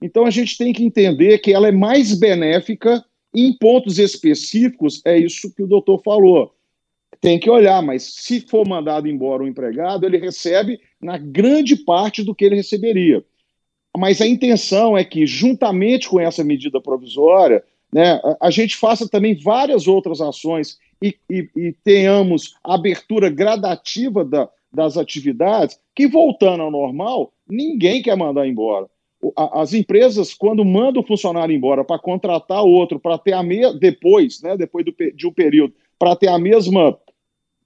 Então 0.00 0.24
a 0.24 0.30
gente 0.30 0.56
tem 0.56 0.72
que 0.72 0.84
entender 0.84 1.38
que 1.38 1.52
ela 1.52 1.68
é 1.68 1.72
mais 1.72 2.18
benéfica 2.18 3.04
em 3.34 3.52
pontos 3.52 3.98
específicos, 3.98 5.02
é 5.04 5.16
isso 5.16 5.54
que 5.54 5.62
o 5.62 5.66
doutor 5.66 6.02
falou. 6.02 6.54
Tem 7.20 7.38
que 7.38 7.50
olhar, 7.50 7.82
mas 7.82 8.14
se 8.14 8.40
for 8.40 8.66
mandado 8.66 9.06
embora 9.06 9.42
o 9.42 9.48
empregado, 9.48 10.06
ele 10.06 10.16
recebe 10.16 10.80
na 11.00 11.18
grande 11.18 11.76
parte 11.76 12.22
do 12.22 12.34
que 12.34 12.44
ele 12.44 12.56
receberia. 12.56 13.22
Mas 13.96 14.20
a 14.20 14.26
intenção 14.26 14.96
é 14.96 15.04
que, 15.04 15.26
juntamente 15.26 16.08
com 16.08 16.18
essa 16.18 16.42
medida 16.42 16.80
provisória, 16.80 17.62
né, 17.92 18.20
a, 18.24 18.46
a 18.46 18.50
gente 18.50 18.76
faça 18.76 19.08
também 19.08 19.34
várias 19.34 19.86
outras 19.86 20.20
ações 20.20 20.78
e, 21.02 21.14
e, 21.28 21.48
e 21.54 21.72
tenhamos 21.84 22.54
abertura 22.64 23.28
gradativa 23.28 24.24
da, 24.24 24.48
das 24.72 24.96
atividades, 24.96 25.78
que 25.94 26.06
voltando 26.06 26.62
ao 26.62 26.70
normal, 26.70 27.32
ninguém 27.48 28.00
quer 28.00 28.16
mandar 28.16 28.46
embora 28.46 28.88
as 29.36 29.74
empresas, 29.74 30.32
quando 30.32 30.64
mandam 30.64 31.02
o 31.02 31.06
funcionário 31.06 31.54
embora 31.54 31.84
para 31.84 31.98
contratar 31.98 32.62
outro, 32.62 32.98
para 32.98 33.18
ter 33.18 33.32
a 33.32 33.42
me... 33.42 33.78
depois, 33.78 34.40
né, 34.40 34.56
depois 34.56 34.84
do, 34.84 34.94
de 35.14 35.26
um 35.26 35.32
período, 35.32 35.74
para 35.98 36.16
ter 36.16 36.28
a 36.28 36.38
mesma 36.38 36.98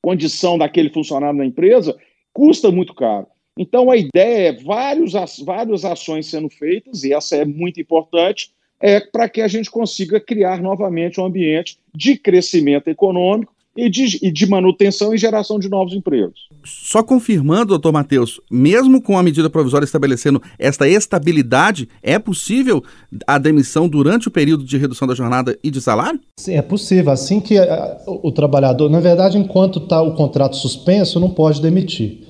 condição 0.03 0.59
daquele 0.59 0.91
funcionário 0.91 1.39
na 1.39 1.47
empresa, 1.47 1.97
custa 2.33 2.71
muito 2.71 2.93
caro. 2.95 3.27
Então 3.57 3.91
a 3.91 3.97
ideia 3.97 4.49
é 4.49 4.53
vários, 4.53 5.13
várias 5.45 5.85
ações 5.85 6.27
sendo 6.27 6.51
feitas, 6.51 7.05
e 7.05 7.13
essa 7.13 7.37
é 7.37 7.45
muito 7.45 7.81
importante, 7.81 8.51
é 8.81 9.01
para 9.01 9.29
que 9.29 9.41
a 9.41 9.49
gente 9.49 9.71
consiga 9.71 10.21
criar 10.21 10.61
novamente 10.61 11.21
um 11.21 11.25
ambiente 11.25 11.79
de 11.95 12.19
crescimento 12.19 12.89
econômico 12.89 13.54
e 13.77 13.91
de, 13.91 14.19
e 14.23 14.31
de, 14.31 14.47
manutenção 14.47 15.15
e 15.15 15.19
geração 15.19 15.59
de 15.59 15.69
novos 15.69 15.95
empregos. 15.95 16.49
Só 16.65 17.03
confirmando, 17.03 17.67
doutor 17.67 17.93
Matheus, 17.93 18.41
mesmo 18.51 19.03
com 19.03 19.19
a 19.19 19.23
medida 19.23 19.51
provisória 19.51 19.85
estabelecendo 19.85 20.41
esta 20.59 20.89
estabilidade, 20.89 21.89
é 22.03 22.19
possível 22.19 22.83
a 23.27 23.39
demissão 23.39 23.89
durante 23.89 24.29
o 24.29 24.31
período 24.31 24.65
de 24.65 24.77
redução 24.77 25.09
da 25.09 25.15
jornada 25.15 25.59
e 25.63 25.71
de 25.71 25.81
salário? 25.81 26.21
Sim, 26.39 26.55
é 26.55 26.63
possível. 26.63 27.13
Assim 27.13 27.41
que 27.41 27.59
a, 27.59 28.01
o, 28.07 28.29
o 28.29 28.33
trabalhador, 28.33 28.89
na 28.89 29.01
verdade, 29.01 29.37
enquanto 29.37 29.79
está 29.79 30.01
o 30.01 30.15
contrato 30.15 30.57
suspenso, 30.57 31.19
não 31.19 31.31
pode 31.31 31.61
demitir. 31.61 32.27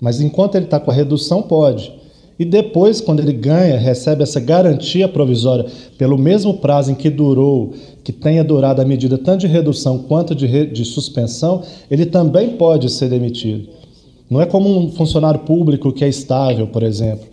Mas 0.00 0.20
enquanto 0.20 0.56
ele 0.56 0.64
está 0.64 0.80
com 0.80 0.90
a 0.90 0.94
redução, 0.94 1.42
pode. 1.42 2.01
E 2.38 2.44
depois, 2.44 3.00
quando 3.00 3.20
ele 3.20 3.32
ganha, 3.32 3.78
recebe 3.78 4.22
essa 4.22 4.40
garantia 4.40 5.06
provisória 5.06 5.66
pelo 5.98 6.18
mesmo 6.18 6.54
prazo 6.54 6.90
em 6.90 6.94
que 6.94 7.10
durou, 7.10 7.72
que 8.02 8.12
tenha 8.12 8.42
durado 8.42 8.80
a 8.80 8.84
medida 8.84 9.18
tanto 9.18 9.42
de 9.42 9.46
redução 9.46 9.98
quanto 9.98 10.34
de, 10.34 10.46
re, 10.46 10.66
de 10.66 10.84
suspensão, 10.84 11.62
ele 11.90 12.06
também 12.06 12.56
pode 12.56 12.90
ser 12.90 13.08
demitido. 13.08 13.68
Não 14.30 14.40
é 14.40 14.46
como 14.46 14.68
um 14.68 14.90
funcionário 14.90 15.40
público 15.40 15.92
que 15.92 16.04
é 16.04 16.08
estável, 16.08 16.66
por 16.66 16.82
exemplo. 16.82 17.26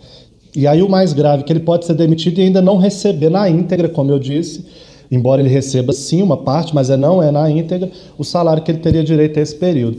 E 0.54 0.66
aí 0.66 0.82
o 0.82 0.88
mais 0.88 1.12
grave, 1.12 1.44
que 1.44 1.52
ele 1.52 1.60
pode 1.60 1.86
ser 1.86 1.94
demitido 1.94 2.38
e 2.38 2.42
ainda 2.42 2.60
não 2.60 2.76
receber 2.76 3.30
na 3.30 3.48
íntegra, 3.48 3.88
como 3.88 4.10
eu 4.10 4.18
disse, 4.18 4.66
embora 5.10 5.40
ele 5.40 5.48
receba 5.48 5.92
sim 5.92 6.22
uma 6.22 6.36
parte, 6.36 6.74
mas 6.74 6.90
é 6.90 6.96
não 6.96 7.22
é 7.22 7.30
na 7.30 7.50
íntegra, 7.50 7.90
o 8.18 8.24
salário 8.24 8.62
que 8.62 8.70
ele 8.70 8.78
teria 8.78 9.02
direito 9.02 9.38
a 9.38 9.42
esse 9.42 9.54
período. 9.54 9.98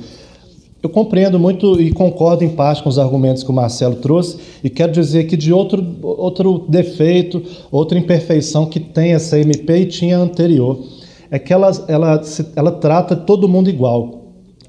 Eu 0.84 0.90
compreendo 0.90 1.38
muito 1.40 1.80
e 1.80 1.92
concordo 1.92 2.44
em 2.44 2.50
parte 2.50 2.82
com 2.82 2.90
os 2.90 2.98
argumentos 2.98 3.44
que 3.44 3.52
o 3.52 3.54
Marcelo 3.54 3.96
trouxe 3.96 4.38
e 4.64 4.70
quero 4.70 4.92
dizer 4.92 5.26
que 5.26 5.38
de 5.38 5.54
outro, 5.54 5.86
outro 6.02 6.66
defeito, 6.68 7.44
outra 7.72 8.00
imperfeição 8.00 8.66
que 8.66 8.80
tem 8.80 9.14
essa 9.14 9.38
MP 9.38 9.78
e 9.78 9.86
tinha 9.86 10.18
anterior, 10.18 10.80
é 11.30 11.38
que 11.38 11.54
ela, 11.54 11.72
ela, 11.88 12.22
ela 12.56 12.72
trata 12.72 13.16
todo 13.16 13.48
mundo 13.48 13.70
igual. 13.70 14.22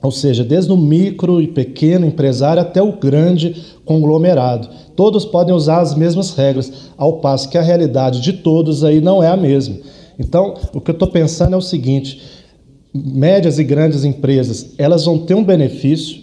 Ou 0.02 0.10
seja, 0.10 0.44
desde 0.44 0.70
o 0.70 0.76
micro 0.76 1.40
e 1.40 1.46
pequeno 1.46 2.04
empresário 2.04 2.60
até 2.60 2.82
o 2.82 2.92
grande 2.92 3.54
conglomerado. 3.84 4.68
Todos 4.94 5.24
podem 5.24 5.54
usar 5.54 5.80
as 5.80 5.94
mesmas 5.94 6.34
regras, 6.34 6.90
ao 6.98 7.20
passo 7.20 7.48
que 7.48 7.56
a 7.56 7.62
realidade 7.62 8.20
de 8.20 8.34
todos 8.34 8.84
aí 8.84 9.00
não 9.00 9.22
é 9.22 9.28
a 9.28 9.36
mesma. 9.36 9.76
Então, 10.18 10.54
o 10.74 10.80
que 10.80 10.90
eu 10.90 10.94
estou 10.94 11.08
pensando 11.08 11.54
é 11.54 11.56
o 11.56 11.62
seguinte: 11.62 12.20
médias 12.94 13.58
e 13.58 13.64
grandes 13.64 14.04
empresas, 14.04 14.74
elas 14.76 15.04
vão 15.04 15.18
ter 15.18 15.34
um 15.34 15.44
benefício 15.44 16.22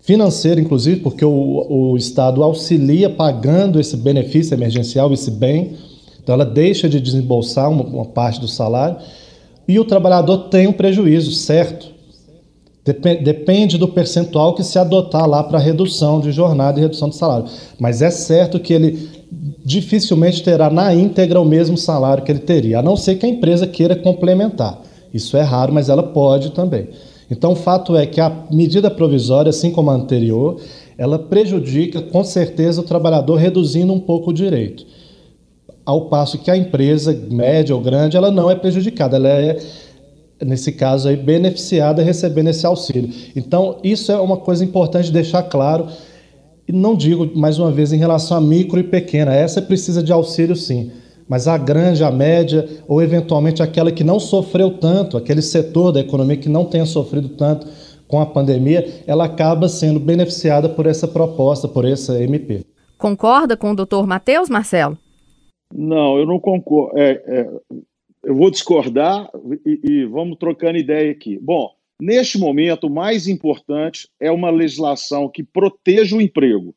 financeiro, 0.00 0.60
inclusive, 0.60 1.00
porque 1.00 1.24
o, 1.24 1.66
o 1.92 1.96
Estado 1.96 2.42
auxilia 2.42 3.10
pagando 3.10 3.80
esse 3.80 3.96
benefício 3.96 4.54
emergencial, 4.54 5.12
esse 5.12 5.30
bem, 5.30 5.76
então 6.22 6.34
ela 6.34 6.44
deixa 6.44 6.88
de 6.88 7.00
desembolsar 7.00 7.70
uma, 7.70 7.82
uma 7.84 8.04
parte 8.04 8.40
do 8.40 8.48
salário, 8.48 8.96
e 9.66 9.78
o 9.78 9.84
trabalhador 9.84 10.48
tem 10.48 10.66
um 10.66 10.72
prejuízo, 10.72 11.32
certo? 11.32 11.90
Dep 12.84 13.22
depende 13.22 13.76
do 13.76 13.86
percentual 13.86 14.54
que 14.54 14.64
se 14.64 14.78
adotar 14.78 15.28
lá 15.28 15.44
para 15.44 15.58
redução 15.58 16.18
de 16.18 16.32
jornada 16.32 16.78
e 16.78 16.82
redução 16.82 17.10
de 17.10 17.16
salário. 17.16 17.44
Mas 17.78 18.00
é 18.00 18.10
certo 18.10 18.58
que 18.58 18.72
ele 18.72 19.08
dificilmente 19.64 20.42
terá 20.42 20.70
na 20.70 20.94
íntegra 20.94 21.40
o 21.40 21.44
mesmo 21.44 21.76
salário 21.76 22.24
que 22.24 22.32
ele 22.32 22.40
teria, 22.40 22.78
a 22.78 22.82
não 22.82 22.96
ser 22.96 23.16
que 23.16 23.26
a 23.26 23.28
empresa 23.28 23.66
queira 23.66 23.94
complementar. 23.94 24.80
Isso 25.12 25.36
é 25.36 25.42
raro, 25.42 25.72
mas 25.72 25.88
ela 25.88 26.02
pode 26.02 26.50
também. 26.50 26.88
Então, 27.30 27.52
o 27.52 27.56
fato 27.56 27.96
é 27.96 28.06
que 28.06 28.20
a 28.20 28.44
medida 28.50 28.90
provisória, 28.90 29.50
assim 29.50 29.70
como 29.70 29.90
a 29.90 29.94
anterior, 29.94 30.60
ela 30.98 31.18
prejudica 31.18 32.02
com 32.02 32.24
certeza 32.24 32.80
o 32.80 32.84
trabalhador, 32.84 33.36
reduzindo 33.36 33.92
um 33.92 34.00
pouco 34.00 34.30
o 34.30 34.34
direito. 34.34 34.84
Ao 35.84 36.06
passo 36.06 36.38
que 36.38 36.50
a 36.50 36.56
empresa, 36.56 37.12
média 37.30 37.74
ou 37.74 37.80
grande, 37.80 38.16
ela 38.16 38.30
não 38.30 38.50
é 38.50 38.54
prejudicada, 38.54 39.16
ela 39.16 39.28
é, 39.28 39.58
nesse 40.44 40.72
caso, 40.72 41.08
aí, 41.08 41.16
beneficiada 41.16 42.02
recebendo 42.02 42.48
esse 42.48 42.66
auxílio. 42.66 43.10
Então, 43.36 43.78
isso 43.82 44.10
é 44.10 44.18
uma 44.18 44.36
coisa 44.36 44.64
importante 44.64 45.12
deixar 45.12 45.44
claro. 45.44 45.86
E 46.66 46.72
não 46.72 46.96
digo, 46.96 47.30
mais 47.36 47.58
uma 47.58 47.70
vez, 47.70 47.92
em 47.92 47.98
relação 47.98 48.36
a 48.36 48.40
micro 48.40 48.78
e 48.80 48.84
pequena, 48.84 49.34
essa 49.34 49.62
precisa 49.62 50.02
de 50.02 50.12
auxílio 50.12 50.56
sim 50.56 50.90
mas 51.30 51.46
a 51.46 51.56
grande, 51.56 52.02
a 52.02 52.10
média, 52.10 52.68
ou 52.88 53.00
eventualmente 53.00 53.62
aquela 53.62 53.92
que 53.92 54.02
não 54.02 54.18
sofreu 54.18 54.76
tanto, 54.78 55.16
aquele 55.16 55.40
setor 55.40 55.92
da 55.92 56.00
economia 56.00 56.36
que 56.36 56.48
não 56.48 56.64
tenha 56.64 56.84
sofrido 56.84 57.28
tanto 57.28 57.68
com 58.08 58.20
a 58.20 58.26
pandemia, 58.26 59.04
ela 59.06 59.26
acaba 59.26 59.68
sendo 59.68 60.00
beneficiada 60.00 60.68
por 60.68 60.86
essa 60.86 61.06
proposta, 61.06 61.68
por 61.68 61.84
essa 61.84 62.20
MP. 62.20 62.64
Concorda 62.98 63.56
com 63.56 63.70
o 63.70 63.76
doutor 63.76 64.08
Matheus, 64.08 64.50
Marcelo? 64.50 64.98
Não, 65.72 66.18
eu 66.18 66.26
não 66.26 66.40
concordo. 66.40 66.98
É, 66.98 67.10
é, 67.24 67.48
eu 68.24 68.34
vou 68.34 68.50
discordar 68.50 69.30
e, 69.64 69.80
e 69.84 70.04
vamos 70.06 70.36
trocando 70.36 70.78
ideia 70.78 71.12
aqui. 71.12 71.38
Bom, 71.40 71.70
neste 72.02 72.38
momento, 72.38 72.88
o 72.88 72.90
mais 72.90 73.28
importante 73.28 74.08
é 74.18 74.32
uma 74.32 74.50
legislação 74.50 75.28
que 75.28 75.44
proteja 75.44 76.16
o 76.16 76.20
emprego 76.20 76.74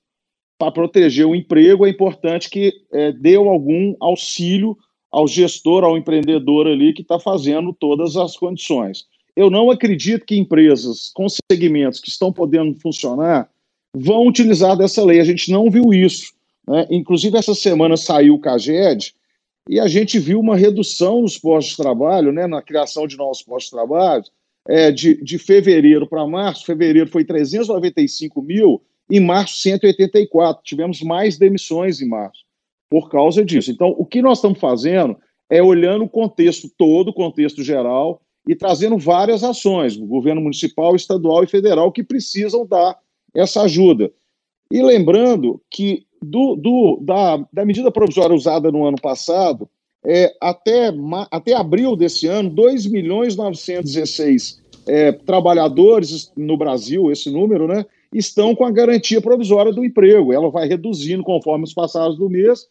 para 0.63 0.71
proteger 0.71 1.25
o 1.25 1.35
emprego, 1.35 1.85
é 1.85 1.89
importante 1.89 2.49
que 2.49 2.73
é, 2.93 3.11
dê 3.11 3.35
algum 3.35 3.95
auxílio 3.99 4.77
ao 5.11 5.27
gestor, 5.27 5.83
ao 5.83 5.97
empreendedor 5.97 6.67
ali 6.67 6.93
que 6.93 7.01
está 7.01 7.19
fazendo 7.19 7.73
todas 7.73 8.15
as 8.15 8.37
condições. 8.37 9.05
Eu 9.35 9.49
não 9.49 9.69
acredito 9.69 10.25
que 10.25 10.37
empresas 10.37 11.11
com 11.13 11.27
segmentos 11.51 11.99
que 11.99 12.09
estão 12.09 12.31
podendo 12.31 12.73
funcionar 12.79 13.49
vão 13.93 14.25
utilizar 14.25 14.77
dessa 14.77 15.03
lei. 15.03 15.19
A 15.19 15.25
gente 15.25 15.51
não 15.51 15.69
viu 15.69 15.93
isso. 15.93 16.33
Né? 16.67 16.87
Inclusive, 16.89 17.37
essa 17.37 17.53
semana 17.53 17.97
saiu 17.97 18.35
o 18.35 18.39
CAGED 18.39 19.13
e 19.67 19.79
a 19.79 19.87
gente 19.87 20.17
viu 20.17 20.39
uma 20.39 20.55
redução 20.55 21.21
nos 21.21 21.37
postos 21.37 21.71
de 21.71 21.77
trabalho, 21.77 22.31
né, 22.31 22.47
na 22.47 22.61
criação 22.61 23.05
de 23.05 23.17
novos 23.17 23.41
postos 23.41 23.65
de 23.65 23.71
trabalho, 23.71 24.23
é, 24.67 24.91
de, 24.91 25.21
de 25.21 25.37
fevereiro 25.37 26.07
para 26.07 26.25
março. 26.25 26.65
Fevereiro 26.65 27.09
foi 27.09 27.25
395 27.25 28.41
mil, 28.41 28.81
em 29.09 29.19
março, 29.19 29.59
184. 29.61 30.63
Tivemos 30.63 31.01
mais 31.01 31.37
demissões 31.37 32.01
em 32.01 32.07
março 32.07 32.43
por 32.89 33.09
causa 33.09 33.43
disso. 33.43 33.71
Então, 33.71 33.95
o 33.97 34.05
que 34.05 34.21
nós 34.21 34.37
estamos 34.37 34.59
fazendo 34.59 35.17
é 35.49 35.61
olhando 35.61 36.05
o 36.05 36.09
contexto 36.09 36.69
todo, 36.77 37.09
o 37.09 37.13
contexto 37.13 37.63
geral, 37.63 38.21
e 38.47 38.55
trazendo 38.55 38.97
várias 38.97 39.43
ações, 39.43 39.97
o 39.97 40.05
governo 40.05 40.41
municipal, 40.41 40.95
estadual 40.95 41.43
e 41.43 41.47
federal, 41.47 41.91
que 41.91 42.03
precisam 42.03 42.65
dar 42.65 42.97
essa 43.33 43.63
ajuda. 43.63 44.11
E 44.71 44.81
lembrando 44.81 45.61
que 45.69 46.05
do, 46.21 46.55
do, 46.55 46.99
da, 47.01 47.37
da 47.51 47.65
medida 47.65 47.91
provisória 47.91 48.35
usada 48.35 48.71
no 48.71 48.85
ano 48.85 48.97
passado, 49.01 49.69
é, 50.05 50.33
até, 50.41 50.91
até 51.31 51.53
abril 51.53 51.95
desse 51.95 52.27
ano, 52.27 52.49
2 52.49 52.87
milhões 52.87 53.35
916 53.35 54.61
é, 54.87 55.11
trabalhadores 55.11 56.31
no 56.35 56.57
Brasil, 56.57 57.11
esse 57.11 57.29
número, 57.31 57.67
né, 57.67 57.85
estão 58.13 58.55
com 58.55 58.65
a 58.65 58.71
garantia 58.71 59.21
provisória 59.21 59.71
do 59.71 59.83
emprego. 59.83 60.33
Ela 60.33 60.49
vai 60.49 60.67
reduzindo 60.67 61.23
conforme 61.23 61.63
os 61.63 61.73
passados 61.73 62.17
do 62.17 62.29
mês, 62.29 62.67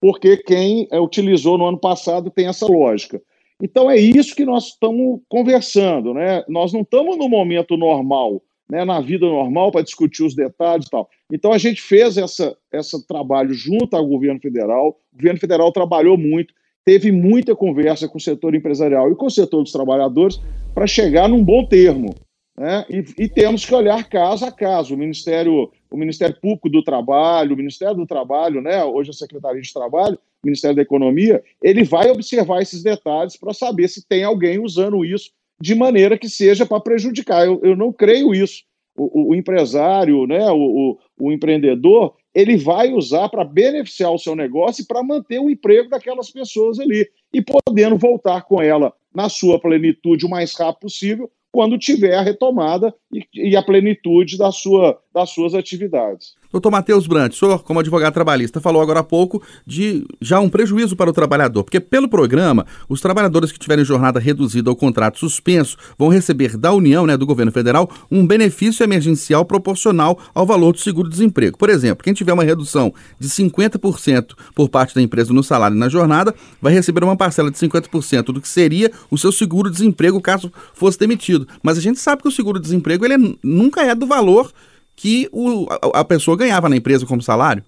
porque 0.00 0.36
quem 0.36 0.88
é, 0.90 1.00
utilizou 1.00 1.56
no 1.56 1.66
ano 1.66 1.78
passado 1.78 2.30
tem 2.30 2.46
essa 2.46 2.66
lógica. 2.66 3.20
Então 3.62 3.88
é 3.88 3.96
isso 3.96 4.34
que 4.34 4.44
nós 4.44 4.68
estamos 4.68 5.20
conversando, 5.28 6.12
né? 6.12 6.44
Nós 6.48 6.72
não 6.72 6.80
estamos 6.80 7.16
no 7.16 7.28
momento 7.28 7.76
normal, 7.76 8.42
né, 8.68 8.84
na 8.84 9.00
vida 9.00 9.24
normal 9.24 9.70
para 9.70 9.82
discutir 9.82 10.24
os 10.24 10.34
detalhes 10.34 10.86
e 10.86 10.90
tal. 10.90 11.08
Então 11.30 11.52
a 11.52 11.58
gente 11.58 11.80
fez 11.80 12.16
essa, 12.16 12.56
esse 12.72 13.06
trabalho 13.06 13.54
junto 13.54 13.94
ao 13.94 14.04
governo 14.04 14.40
federal. 14.40 14.98
O 15.12 15.16
governo 15.16 15.38
federal 15.38 15.70
trabalhou 15.70 16.18
muito, 16.18 16.52
teve 16.84 17.12
muita 17.12 17.54
conversa 17.54 18.08
com 18.08 18.18
o 18.18 18.20
setor 18.20 18.54
empresarial 18.56 19.12
e 19.12 19.14
com 19.14 19.26
o 19.26 19.30
setor 19.30 19.62
dos 19.62 19.70
trabalhadores 19.70 20.40
para 20.74 20.86
chegar 20.86 21.28
num 21.28 21.44
bom 21.44 21.64
termo. 21.64 22.12
Né? 22.56 22.84
E, 22.88 23.24
e, 23.24 23.28
temos 23.28 23.64
que 23.64 23.74
olhar 23.74 24.08
caso 24.08 24.44
a 24.44 24.52
caso. 24.52 24.94
O 24.94 24.98
Ministério, 24.98 25.70
o 25.90 25.96
Ministério 25.96 26.36
Público 26.38 26.68
do 26.68 26.82
Trabalho, 26.82 27.54
o 27.54 27.56
Ministério 27.56 27.96
do 27.96 28.06
Trabalho, 28.06 28.60
né? 28.60 28.84
hoje 28.84 29.10
a 29.10 29.14
Secretaria 29.14 29.62
de 29.62 29.72
Trabalho, 29.72 30.16
o 30.42 30.46
Ministério 30.46 30.76
da 30.76 30.82
Economia, 30.82 31.42
ele 31.62 31.82
vai 31.82 32.10
observar 32.10 32.60
esses 32.60 32.82
detalhes 32.82 33.36
para 33.36 33.54
saber 33.54 33.88
se 33.88 34.06
tem 34.06 34.22
alguém 34.22 34.58
usando 34.58 35.04
isso 35.04 35.30
de 35.60 35.74
maneira 35.74 36.18
que 36.18 36.28
seja 36.28 36.66
para 36.66 36.80
prejudicar. 36.80 37.46
Eu, 37.46 37.60
eu 37.62 37.76
não 37.76 37.92
creio 37.92 38.34
isso. 38.34 38.64
O, 38.94 39.20
o, 39.20 39.30
o 39.30 39.34
empresário, 39.34 40.26
né? 40.26 40.50
o, 40.50 40.98
o 41.18 41.32
empreendedor, 41.32 42.14
ele 42.34 42.58
vai 42.58 42.92
usar 42.92 43.30
para 43.30 43.44
beneficiar 43.44 44.12
o 44.12 44.18
seu 44.18 44.36
negócio 44.36 44.82
e 44.82 44.86
para 44.86 45.02
manter 45.02 45.38
o 45.38 45.48
emprego 45.48 45.88
daquelas 45.88 46.30
pessoas 46.30 46.78
ali 46.78 47.08
e 47.32 47.42
podendo 47.42 47.96
voltar 47.96 48.42
com 48.42 48.60
ela 48.60 48.92
na 49.14 49.30
sua 49.30 49.58
plenitude 49.58 50.26
o 50.26 50.28
mais 50.28 50.54
rápido 50.54 50.82
possível 50.82 51.30
quando 51.52 51.78
tiver 51.78 52.14
a 52.14 52.22
retomada 52.22 52.94
e, 53.12 53.26
e 53.34 53.56
a 53.56 53.62
plenitude 53.62 54.38
da 54.38 54.50
sua, 54.50 54.98
das 55.12 55.30
suas 55.30 55.54
atividades. 55.54 56.34
Doutor 56.52 56.70
Matheus 56.70 57.06
Brant, 57.06 57.32
senhor, 57.32 57.62
como 57.64 57.80
advogado 57.80 58.12
trabalhista, 58.12 58.60
falou 58.60 58.82
agora 58.82 59.00
há 59.00 59.02
pouco 59.04 59.42
de 59.66 60.04
já 60.20 60.38
um 60.38 60.50
prejuízo 60.50 60.94
para 60.94 61.08
o 61.08 61.12
trabalhador, 61.12 61.64
porque 61.64 61.80
pelo 61.80 62.08
programa, 62.08 62.66
os 62.88 63.00
trabalhadores 63.00 63.50
que 63.50 63.58
tiverem 63.58 63.84
jornada 63.84 64.20
reduzida 64.20 64.68
ou 64.68 64.76
contrato 64.76 65.18
suspenso 65.18 65.78
vão 65.98 66.08
receber 66.08 66.58
da 66.58 66.70
União, 66.72 67.06
né, 67.06 67.16
do 67.16 67.24
governo 67.24 67.50
federal, 67.50 67.90
um 68.10 68.26
benefício 68.26 68.84
emergencial 68.84 69.46
proporcional 69.46 70.18
ao 70.34 70.44
valor 70.44 70.72
do 70.72 70.78
seguro-desemprego. 70.78 71.56
Por 71.56 71.70
exemplo, 71.70 72.04
quem 72.04 72.12
tiver 72.12 72.34
uma 72.34 72.44
redução 72.44 72.92
de 73.18 73.28
50% 73.30 74.34
por 74.54 74.68
parte 74.68 74.94
da 74.94 75.00
empresa 75.00 75.32
no 75.32 75.42
salário 75.42 75.74
e 75.74 75.80
na 75.80 75.88
jornada, 75.88 76.34
vai 76.60 76.74
receber 76.74 77.02
uma 77.02 77.16
parcela 77.16 77.50
de 77.50 77.56
50% 77.56 78.26
do 78.26 78.40
que 78.42 78.48
seria 78.48 78.92
o 79.10 79.16
seu 79.16 79.32
seguro-desemprego 79.32 80.20
caso 80.20 80.52
fosse 80.74 80.98
demitido. 80.98 81.48
Mas 81.62 81.78
a 81.78 81.80
gente 81.80 81.98
sabe 81.98 82.20
que 82.20 82.28
o 82.28 82.32
seguro-desemprego 82.32 83.06
ele 83.06 83.14
é, 83.14 83.36
nunca 83.42 83.82
é 83.82 83.94
do 83.94 84.06
valor 84.06 84.52
que 84.96 85.28
o, 85.32 85.66
a, 85.94 86.04
pessoa 86.04 86.36
ganhava 86.36 86.68
na 86.68 86.76
empresa 86.76 87.06
como 87.06 87.22
salário? 87.22 87.62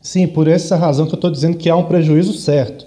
Sim, 0.00 0.26
por 0.26 0.48
essa 0.48 0.76
razão 0.76 1.06
que 1.06 1.12
eu 1.12 1.16
estou 1.16 1.30
dizendo 1.30 1.56
que 1.56 1.70
há 1.70 1.76
um 1.76 1.84
prejuízo 1.84 2.32
certo. 2.32 2.84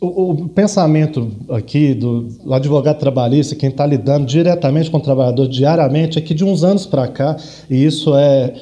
O, 0.00 0.30
o 0.30 0.48
pensamento 0.48 1.30
aqui 1.50 1.92
do, 1.92 2.22
do, 2.22 2.54
advogado 2.54 2.98
trabalhista, 2.98 3.54
quem 3.54 3.68
está 3.68 3.84
lidando 3.84 4.24
diretamente 4.24 4.90
com 4.90 4.96
o 4.96 5.02
trabalhador 5.02 5.46
diariamente, 5.46 6.18
é 6.18 6.22
que 6.22 6.32
de 6.32 6.44
uns 6.44 6.64
anos 6.64 6.86
para 6.86 7.06
cá, 7.06 7.36
e 7.68 7.84
isso 7.84 8.14
é 8.16 8.54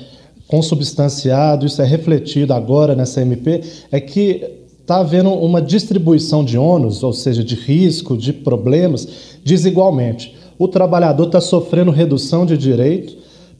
consubstanciado, 0.48 1.66
isso 1.66 1.80
é 1.80 1.84
refletido 1.84 2.52
agora 2.52 2.96
nessa 2.96 3.20
MP, 3.20 3.62
é 3.92 4.00
que 4.00 4.58
está 4.80 5.00
havendo 5.00 5.30
uma 5.30 5.60
distribuição 5.60 6.42
de 6.42 6.56
ônus, 6.56 7.02
ou 7.02 7.12
seja, 7.12 7.44
de 7.44 7.54
risco, 7.54 8.16
de 8.16 8.32
problemas, 8.32 9.06
desigualmente. 9.44 10.34
O 10.58 10.66
trabalhador 10.66 11.26
está 11.26 11.40
sofrendo 11.40 11.90
redução 11.90 12.46
de 12.46 12.56
direito, 12.56 13.17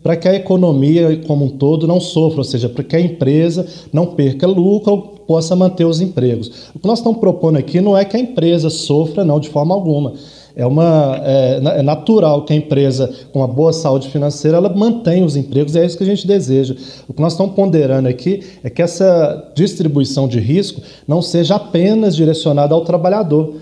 para 0.08 0.16
que 0.16 0.26
a 0.26 0.34
economia 0.34 1.20
como 1.26 1.44
um 1.44 1.50
todo 1.50 1.86
não 1.86 2.00
sofra, 2.00 2.38
ou 2.38 2.44
seja, 2.44 2.66
para 2.66 2.82
que 2.82 2.96
a 2.96 3.00
empresa 3.00 3.66
não 3.92 4.06
perca 4.06 4.46
lucro 4.46 4.90
ou 4.90 5.02
possa 5.02 5.54
manter 5.54 5.84
os 5.84 6.00
empregos. 6.00 6.70
O 6.74 6.78
que 6.78 6.88
nós 6.88 7.00
estamos 7.00 7.20
propondo 7.20 7.58
aqui 7.58 7.78
não 7.78 7.94
é 7.94 8.06
que 8.06 8.16
a 8.16 8.18
empresa 8.18 8.70
sofra, 8.70 9.22
não, 9.22 9.38
de 9.38 9.50
forma 9.50 9.74
alguma. 9.74 10.14
É, 10.56 10.64
uma, 10.64 11.20
é, 11.22 11.60
é 11.80 11.82
natural 11.82 12.46
que 12.46 12.54
a 12.54 12.56
empresa 12.56 13.12
com 13.34 13.40
uma 13.40 13.46
boa 13.46 13.70
saúde 13.70 14.08
financeira 14.08 14.56
ela 14.56 14.70
mantenha 14.70 15.26
os 15.26 15.36
empregos 15.36 15.74
e 15.74 15.78
é 15.78 15.84
isso 15.84 15.98
que 15.98 16.04
a 16.04 16.06
gente 16.06 16.26
deseja. 16.26 16.74
O 17.06 17.12
que 17.12 17.20
nós 17.20 17.34
estamos 17.34 17.54
ponderando 17.54 18.08
aqui 18.08 18.42
é 18.64 18.70
que 18.70 18.80
essa 18.80 19.52
distribuição 19.54 20.26
de 20.26 20.40
risco 20.40 20.80
não 21.06 21.20
seja 21.20 21.56
apenas 21.56 22.16
direcionada 22.16 22.74
ao 22.74 22.80
trabalhador, 22.80 23.56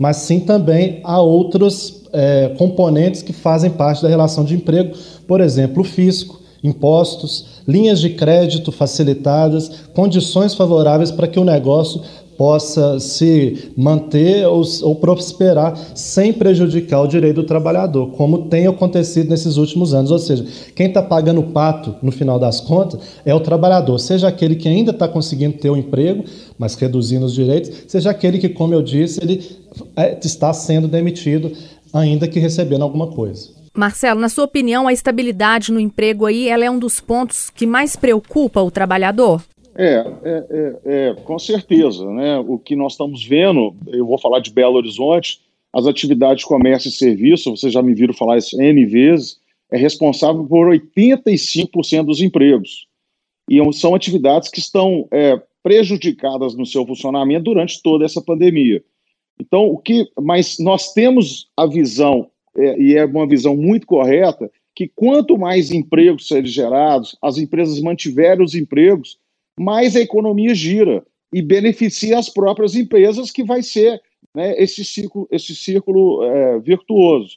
mas 0.00 0.16
sim 0.16 0.40
também 0.40 0.98
a 1.04 1.20
outros 1.20 2.01
é, 2.12 2.54
componentes 2.58 3.22
que 3.22 3.32
fazem 3.32 3.70
parte 3.70 4.02
da 4.02 4.08
relação 4.08 4.44
de 4.44 4.54
emprego, 4.54 4.94
por 5.26 5.40
exemplo, 5.40 5.82
o 5.82 5.84
fisco, 5.84 6.40
impostos, 6.62 7.62
linhas 7.66 8.00
de 8.00 8.10
crédito 8.10 8.70
facilitadas, 8.70 9.70
condições 9.94 10.54
favoráveis 10.54 11.10
para 11.10 11.26
que 11.26 11.38
o 11.38 11.44
negócio 11.44 12.02
possa 12.36 12.98
se 12.98 13.70
manter 13.76 14.46
ou, 14.46 14.62
ou, 14.82 14.96
prosperar 14.96 15.78
sem 15.94 16.32
prejudicar 16.32 17.02
o 17.02 17.06
direito 17.06 17.36
do 17.36 17.44
trabalhador, 17.44 18.10
como 18.12 18.48
tem 18.48 18.66
acontecido 18.66 19.28
nesses 19.28 19.56
últimos 19.56 19.94
anos. 19.94 20.10
Ou 20.10 20.18
seja, 20.18 20.44
quem 20.74 20.88
está 20.88 21.02
pagando 21.02 21.40
o 21.40 21.44
pato 21.52 21.94
no 22.02 22.10
final 22.10 22.38
das 22.38 22.60
contas 22.60 23.00
é 23.24 23.34
o 23.34 23.40
trabalhador, 23.40 23.98
seja 23.98 24.28
aquele 24.28 24.56
que 24.56 24.68
ainda 24.68 24.90
está 24.90 25.06
conseguindo 25.06 25.58
ter 25.58 25.70
um 25.70 25.76
emprego, 25.76 26.24
mas 26.58 26.74
reduzindo 26.74 27.26
os 27.26 27.34
direitos, 27.34 27.70
seja 27.86 28.10
aquele 28.10 28.38
que, 28.38 28.48
como 28.48 28.74
eu 28.74 28.82
disse, 28.82 29.22
ele 29.22 29.40
é, 29.94 30.18
está 30.22 30.52
sendo 30.52 30.88
demitido, 30.88 31.52
ainda 31.92 32.28
que 32.28 32.38
recebendo 32.38 32.82
alguma 32.82 33.08
coisa. 33.08 33.50
Marcelo, 33.74 34.20
na 34.20 34.28
sua 34.28 34.44
opinião, 34.44 34.86
a 34.86 34.92
estabilidade 34.92 35.72
no 35.72 35.80
emprego 35.80 36.26
aí, 36.26 36.48
ela 36.48 36.64
é 36.64 36.70
um 36.70 36.78
dos 36.78 37.00
pontos 37.00 37.48
que 37.48 37.66
mais 37.66 37.96
preocupa 37.96 38.60
o 38.60 38.70
trabalhador? 38.70 39.42
É, 39.74 39.94
é, 39.94 40.46
é, 40.50 40.80
é, 40.84 41.14
com 41.24 41.38
certeza, 41.38 42.04
né? 42.10 42.38
O 42.38 42.58
que 42.58 42.76
nós 42.76 42.92
estamos 42.92 43.24
vendo, 43.24 43.74
eu 43.86 44.06
vou 44.06 44.18
falar 44.18 44.40
de 44.40 44.52
Belo 44.52 44.76
Horizonte, 44.76 45.40
as 45.72 45.86
atividades 45.86 46.42
de 46.42 46.48
comércio 46.48 46.88
e 46.88 46.92
serviço, 46.92 47.50
vocês 47.50 47.72
já 47.72 47.82
me 47.82 47.94
viram 47.94 48.12
falar 48.12 48.36
isso 48.36 48.60
N 48.60 48.84
vezes, 48.84 49.38
é 49.70 49.78
responsável 49.78 50.44
por 50.44 50.68
85% 50.68 52.04
dos 52.04 52.20
empregos. 52.20 52.86
E 53.48 53.58
são 53.72 53.94
atividades 53.94 54.50
que 54.50 54.58
estão 54.58 55.08
é, 55.10 55.40
prejudicadas 55.62 56.54
no 56.54 56.66
seu 56.66 56.86
funcionamento 56.86 57.44
durante 57.44 57.82
toda 57.82 58.04
essa 58.04 58.20
pandemia. 58.20 58.84
Então, 59.40 59.64
o 59.66 59.78
que, 59.78 60.08
mas 60.20 60.58
nós 60.58 60.92
temos 60.92 61.50
a 61.56 61.66
visão 61.66 62.30
é, 62.56 62.78
e 62.80 62.96
é 62.96 63.04
uma 63.04 63.26
visão 63.26 63.56
muito 63.56 63.86
correta, 63.86 64.50
que 64.74 64.88
quanto 64.88 65.38
mais 65.38 65.70
empregos 65.70 66.28
serem 66.28 66.46
gerados, 66.46 67.16
as 67.20 67.38
empresas 67.38 67.80
mantiverem 67.80 68.44
os 68.44 68.54
empregos, 68.54 69.18
mais 69.58 69.96
a 69.96 70.00
economia 70.00 70.54
gira 70.54 71.04
e 71.32 71.42
beneficia 71.42 72.18
as 72.18 72.28
próprias 72.28 72.74
empresas, 72.74 73.30
que 73.30 73.42
vai 73.42 73.62
ser 73.62 74.00
né, 74.34 74.54
esse 74.62 74.84
círculo, 74.84 75.28
esse 75.30 75.54
círculo 75.54 76.22
é, 76.22 76.58
virtuoso. 76.60 77.36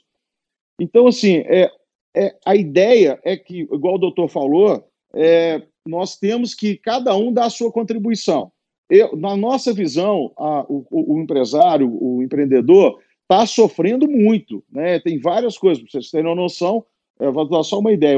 Então, 0.80 1.08
assim, 1.08 1.38
é, 1.46 1.70
é, 2.16 2.36
a 2.46 2.56
ideia 2.56 3.20
é 3.24 3.36
que, 3.36 3.62
igual 3.62 3.96
o 3.96 4.00
doutor 4.00 4.30
falou, 4.30 4.86
é, 5.14 5.62
nós 5.86 6.18
temos 6.18 6.54
que 6.54 6.78
cada 6.78 7.16
um 7.16 7.32
dar 7.32 7.46
a 7.46 7.50
sua 7.50 7.72
contribuição. 7.72 8.52
Eu, 8.90 9.16
na 9.16 9.36
nossa 9.36 9.74
visão, 9.74 10.32
a, 10.38 10.66
o, 10.70 10.86
o, 10.92 11.20
empresário, 11.20 11.90
o 12.02 12.22
empreendedor, 12.22 13.00
está 13.24 13.46
sofrendo 13.46 14.08
muito. 14.08 14.64
Né? 14.72 15.00
Tem 15.00 15.20
várias 15.20 15.58
coisas, 15.58 15.84
para 15.84 15.92
vocês 15.92 16.12
terem 16.12 16.28
uma 16.28 16.36
noção. 16.36 16.86
É, 17.20 17.30
vou 17.32 17.48
dar 17.48 17.64
só 17.64 17.80
uma 17.80 17.92
ideia. 17.92 18.18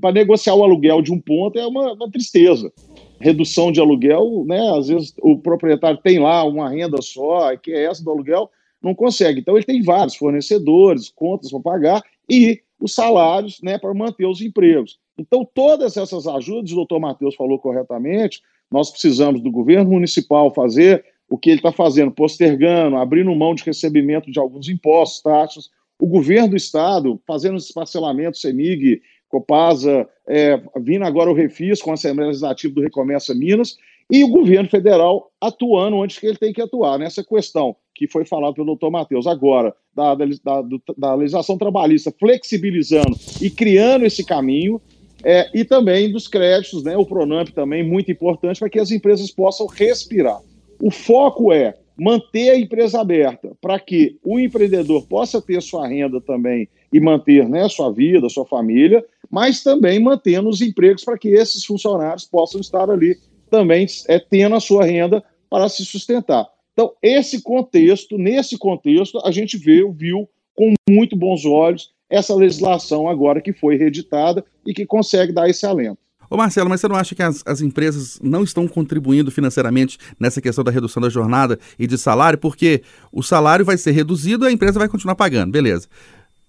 Para 0.00 0.12
negociar 0.12 0.54
o 0.54 0.62
aluguel 0.62 1.02
de 1.02 1.12
um 1.12 1.20
ponto 1.20 1.58
é 1.58 1.66
uma, 1.66 1.94
uma, 1.94 2.10
tristeza. 2.10 2.72
Redução 3.18 3.72
de 3.72 3.80
aluguel, 3.80 4.44
né? 4.46 4.60
às 4.76 4.88
vezes 4.88 5.14
o 5.22 5.38
proprietário 5.38 5.98
tem 6.02 6.18
lá 6.18 6.44
uma 6.44 6.68
renda 6.68 7.00
só, 7.00 7.56
que 7.56 7.72
é 7.72 7.84
essa 7.84 8.04
do 8.04 8.10
aluguel, 8.10 8.50
não 8.82 8.94
consegue. 8.94 9.40
Então 9.40 9.56
ele 9.56 9.64
tem 9.64 9.82
vários 9.82 10.14
fornecedores, 10.14 11.08
contas 11.08 11.50
para 11.50 11.60
pagar 11.60 12.02
e 12.28 12.60
os 12.78 12.94
salários 12.94 13.60
né, 13.62 13.78
para 13.78 13.94
manter 13.94 14.26
os 14.26 14.40
empregos. 14.40 14.98
Então, 15.18 15.48
todas 15.54 15.96
essas 15.96 16.26
ajudas, 16.26 16.72
o 16.72 16.76
doutor 16.76 17.00
Matheus 17.00 17.34
falou 17.34 17.58
corretamente, 17.58 18.42
nós 18.70 18.90
precisamos 18.90 19.40
do 19.40 19.50
governo 19.50 19.90
municipal 19.90 20.52
fazer 20.52 21.04
o 21.28 21.36
que 21.36 21.50
ele 21.50 21.58
está 21.58 21.72
fazendo, 21.72 22.10
postergando, 22.10 22.96
abrindo 22.96 23.34
mão 23.34 23.54
de 23.54 23.64
recebimento 23.64 24.30
de 24.30 24.38
alguns 24.38 24.68
impostos, 24.68 25.22
taxas, 25.22 25.70
o 25.98 26.06
governo 26.06 26.50
do 26.50 26.56
estado 26.56 27.20
fazendo 27.26 27.56
esses 27.56 27.72
parcelamentos, 27.72 28.40
CEMIG, 28.40 29.00
Copasa, 29.28 30.08
é, 30.28 30.60
vindo 30.80 31.04
agora 31.04 31.30
o 31.30 31.34
Refis 31.34 31.82
com 31.82 31.90
a 31.90 31.94
Assembleia 31.94 32.28
Legislativa 32.28 32.74
do 32.74 32.82
Recomércio 32.82 33.34
Minas, 33.34 33.76
e 34.10 34.22
o 34.22 34.28
governo 34.28 34.68
federal 34.68 35.32
atuando 35.40 35.96
onde 35.96 36.20
que 36.20 36.26
ele 36.26 36.36
tem 36.36 36.52
que 36.52 36.62
atuar, 36.62 36.98
nessa 36.98 37.24
questão 37.24 37.74
que 37.92 38.06
foi 38.06 38.24
falado 38.24 38.54
pelo 38.54 38.66
doutor 38.66 38.90
Matheus 38.90 39.26
agora, 39.26 39.74
da, 39.94 40.14
da, 40.14 40.26
da, 40.44 40.62
da 40.96 41.14
legislação 41.14 41.56
trabalhista, 41.56 42.14
flexibilizando 42.20 43.16
e 43.40 43.48
criando 43.48 44.04
esse 44.04 44.24
caminho, 44.24 44.80
é, 45.24 45.50
e 45.54 45.64
também 45.64 46.10
dos 46.10 46.28
créditos, 46.28 46.82
né, 46.82 46.96
o 46.96 47.06
Pronamp 47.06 47.48
também, 47.48 47.82
muito 47.82 48.10
importante, 48.10 48.58
para 48.58 48.70
que 48.70 48.78
as 48.78 48.90
empresas 48.90 49.30
possam 49.30 49.66
respirar. 49.66 50.40
O 50.80 50.90
foco 50.90 51.52
é 51.52 51.74
manter 51.98 52.50
a 52.50 52.58
empresa 52.58 53.00
aberta 53.00 53.56
para 53.60 53.80
que 53.80 54.18
o 54.22 54.38
empreendedor 54.38 55.06
possa 55.06 55.40
ter 55.40 55.62
sua 55.62 55.88
renda 55.88 56.20
também 56.20 56.68
e 56.92 57.00
manter 57.00 57.48
né, 57.48 57.68
sua 57.68 57.90
vida, 57.90 58.28
sua 58.28 58.44
família, 58.44 59.04
mas 59.30 59.62
também 59.62 59.98
mantendo 59.98 60.48
os 60.48 60.60
empregos 60.60 61.04
para 61.04 61.18
que 61.18 61.28
esses 61.28 61.64
funcionários 61.64 62.24
possam 62.24 62.60
estar 62.60 62.90
ali 62.90 63.16
também 63.50 63.86
é, 64.08 64.18
tendo 64.18 64.54
a 64.54 64.60
sua 64.60 64.84
renda 64.84 65.24
para 65.48 65.68
se 65.68 65.84
sustentar. 65.84 66.46
Então, 66.72 66.92
esse 67.02 67.42
contexto, 67.42 68.18
nesse 68.18 68.58
contexto, 68.58 69.18
a 69.24 69.30
gente 69.30 69.56
viu, 69.56 69.92
viu 69.92 70.28
com 70.54 70.74
muito 70.88 71.16
bons 71.16 71.46
olhos 71.46 71.90
essa 72.08 72.34
legislação 72.34 73.08
agora 73.08 73.40
que 73.40 73.52
foi 73.52 73.76
reeditada 73.76 74.44
e 74.66 74.72
que 74.72 74.86
consegue 74.86 75.32
dar 75.32 75.48
esse 75.48 75.66
alento. 75.66 75.98
Ô 76.28 76.36
Marcelo, 76.36 76.68
mas 76.68 76.80
você 76.80 76.88
não 76.88 76.96
acha 76.96 77.14
que 77.14 77.22
as, 77.22 77.42
as, 77.46 77.60
empresas 77.60 78.18
não 78.20 78.42
estão 78.42 78.66
contribuindo 78.66 79.30
financeiramente 79.30 79.96
nessa 80.18 80.40
questão 80.40 80.64
da 80.64 80.72
redução 80.72 81.00
da 81.00 81.08
jornada 81.08 81.58
e 81.78 81.86
de 81.86 81.96
salário? 81.96 82.38
Porque 82.38 82.82
o 83.12 83.22
salário 83.22 83.64
vai 83.64 83.76
ser 83.76 83.92
reduzido 83.92 84.44
e 84.44 84.48
a 84.48 84.52
empresa 84.52 84.78
vai 84.78 84.88
continuar 84.88 85.14
pagando, 85.14 85.52
beleza. 85.52 85.86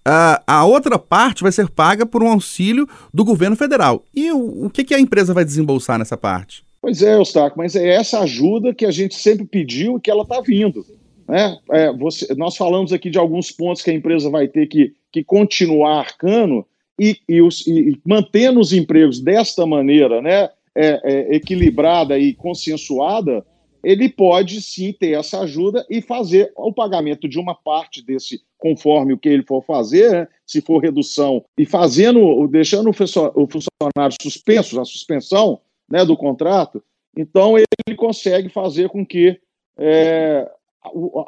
Uh, 0.07 0.39
a 0.47 0.65
outra 0.65 0.97
parte 0.97 1.43
vai 1.43 1.51
ser 1.51 1.69
paga 1.69 2.05
por 2.05 2.23
um 2.23 2.29
auxílio 2.29 2.87
do 3.13 3.25
governo 3.25 3.55
federal. 3.55 4.03
E 4.15 4.31
o, 4.31 4.65
o 4.65 4.69
que, 4.69 4.83
que 4.83 4.95
a 4.95 4.99
empresa 4.99 5.33
vai 5.33 5.45
desembolsar 5.45 5.99
nessa 5.99 6.17
parte? 6.17 6.63
Pois 6.81 7.01
é, 7.01 7.15
Eustáquio, 7.15 7.57
mas 7.57 7.75
é 7.75 7.89
essa 7.89 8.21
ajuda 8.21 8.73
que 8.73 8.85
a 8.85 8.91
gente 8.91 9.15
sempre 9.15 9.45
pediu 9.45 9.97
e 9.97 10.01
que 10.01 10.09
ela 10.09 10.23
está 10.23 10.39
vindo. 10.39 10.85
Né? 11.27 11.57
É, 11.71 11.91
você, 11.91 12.33
nós 12.35 12.55
falamos 12.55 12.93
aqui 12.93 13.09
de 13.09 13.17
alguns 13.17 13.51
pontos 13.51 13.83
que 13.83 13.91
a 13.91 13.93
empresa 13.93 14.29
vai 14.29 14.47
ter 14.47 14.67
que, 14.67 14.93
que 15.11 15.23
continuar 15.23 15.99
arcando, 15.99 16.65
e, 16.99 17.17
e, 17.29 17.41
os, 17.41 17.65
e, 17.67 17.99
mantendo 18.05 18.59
os 18.59 18.73
empregos 18.73 19.19
desta 19.19 19.65
maneira, 19.65 20.21
né, 20.21 20.49
é, 20.75 21.01
é, 21.03 21.35
equilibrada 21.35 22.17
e 22.17 22.33
consensuada, 22.33 23.45
ele 23.83 24.09
pode 24.09 24.61
sim 24.61 24.91
ter 24.91 25.17
essa 25.17 25.41
ajuda 25.41 25.85
e 25.89 26.01
fazer 26.01 26.51
o 26.55 26.73
pagamento 26.73 27.27
de 27.27 27.39
uma 27.39 27.55
parte 27.55 28.03
desse, 28.03 28.41
conforme 28.57 29.13
o 29.13 29.17
que 29.17 29.29
ele 29.29 29.43
for 29.43 29.63
fazer, 29.63 30.11
né, 30.11 30.27
se 30.45 30.61
for 30.61 30.79
redução, 30.79 31.43
e 31.57 31.65
fazendo, 31.65 32.47
deixando 32.47 32.89
o 32.89 32.93
funcionário 32.93 34.15
suspenso, 34.21 34.79
a 34.79 34.85
suspensão, 34.85 35.61
né, 35.89 36.03
do 36.03 36.17
contrato, 36.17 36.83
então 37.15 37.57
ele 37.57 37.95
consegue 37.95 38.49
fazer 38.49 38.89
com 38.89 39.05
que 39.05 39.39
é, 39.77 40.49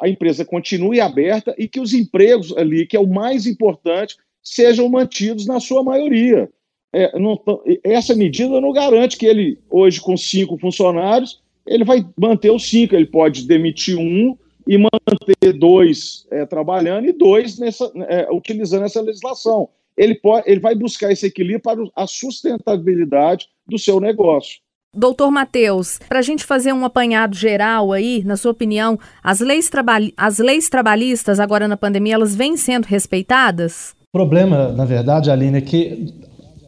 a 0.00 0.08
empresa 0.08 0.44
continue 0.44 1.00
aberta 1.00 1.54
e 1.58 1.68
que 1.68 1.80
os 1.80 1.92
empregos 1.92 2.56
ali, 2.56 2.86
que 2.86 2.96
é 2.96 3.00
o 3.00 3.06
mais 3.06 3.46
importante, 3.46 4.16
sejam 4.42 4.88
mantidos 4.88 5.46
na 5.46 5.60
sua 5.60 5.82
maioria. 5.82 6.50
É, 6.92 7.16
não, 7.18 7.40
essa 7.84 8.14
medida 8.16 8.60
não 8.60 8.72
garante 8.72 9.16
que 9.16 9.26
ele, 9.26 9.58
hoje, 9.70 10.00
com 10.00 10.16
cinco 10.16 10.58
funcionários, 10.58 11.40
ele 11.66 11.84
vai 11.84 12.04
manter 12.18 12.50
os 12.50 12.68
cinco. 12.68 12.94
Ele 12.94 13.06
pode 13.06 13.46
demitir 13.46 13.96
um 13.96 14.36
e 14.66 14.76
manter 14.76 15.52
dois 15.52 16.26
é, 16.30 16.44
trabalhando 16.46 17.08
e 17.08 17.12
dois 17.12 17.58
nessa, 17.58 17.90
é, 18.08 18.28
utilizando 18.32 18.84
essa 18.84 19.00
legislação. 19.00 19.68
Ele, 19.96 20.14
pode, 20.14 20.50
ele 20.50 20.60
vai 20.60 20.74
buscar 20.74 21.12
esse 21.12 21.26
equilíbrio 21.26 21.60
para 21.60 21.82
a 21.94 22.06
sustentabilidade 22.06 23.48
do 23.66 23.78
seu 23.78 24.00
negócio. 24.00 24.60
Doutor 24.92 25.30
Matheus, 25.30 26.00
para 26.08 26.18
a 26.18 26.22
gente 26.22 26.44
fazer 26.44 26.72
um 26.72 26.84
apanhado 26.84 27.36
geral 27.36 27.92
aí, 27.92 28.24
na 28.24 28.36
sua 28.36 28.50
opinião, 28.50 28.98
as 29.22 29.38
leis, 29.38 29.70
as 30.16 30.38
leis 30.38 30.68
trabalhistas 30.68 31.38
agora 31.38 31.68
na 31.68 31.76
pandemia, 31.76 32.14
elas 32.14 32.34
vêm 32.34 32.56
sendo 32.56 32.86
respeitadas? 32.86 33.94
O 34.12 34.18
problema, 34.18 34.72
na 34.72 34.84
verdade, 34.84 35.30
Aline, 35.30 35.58
é 35.58 35.60
que 35.60 36.12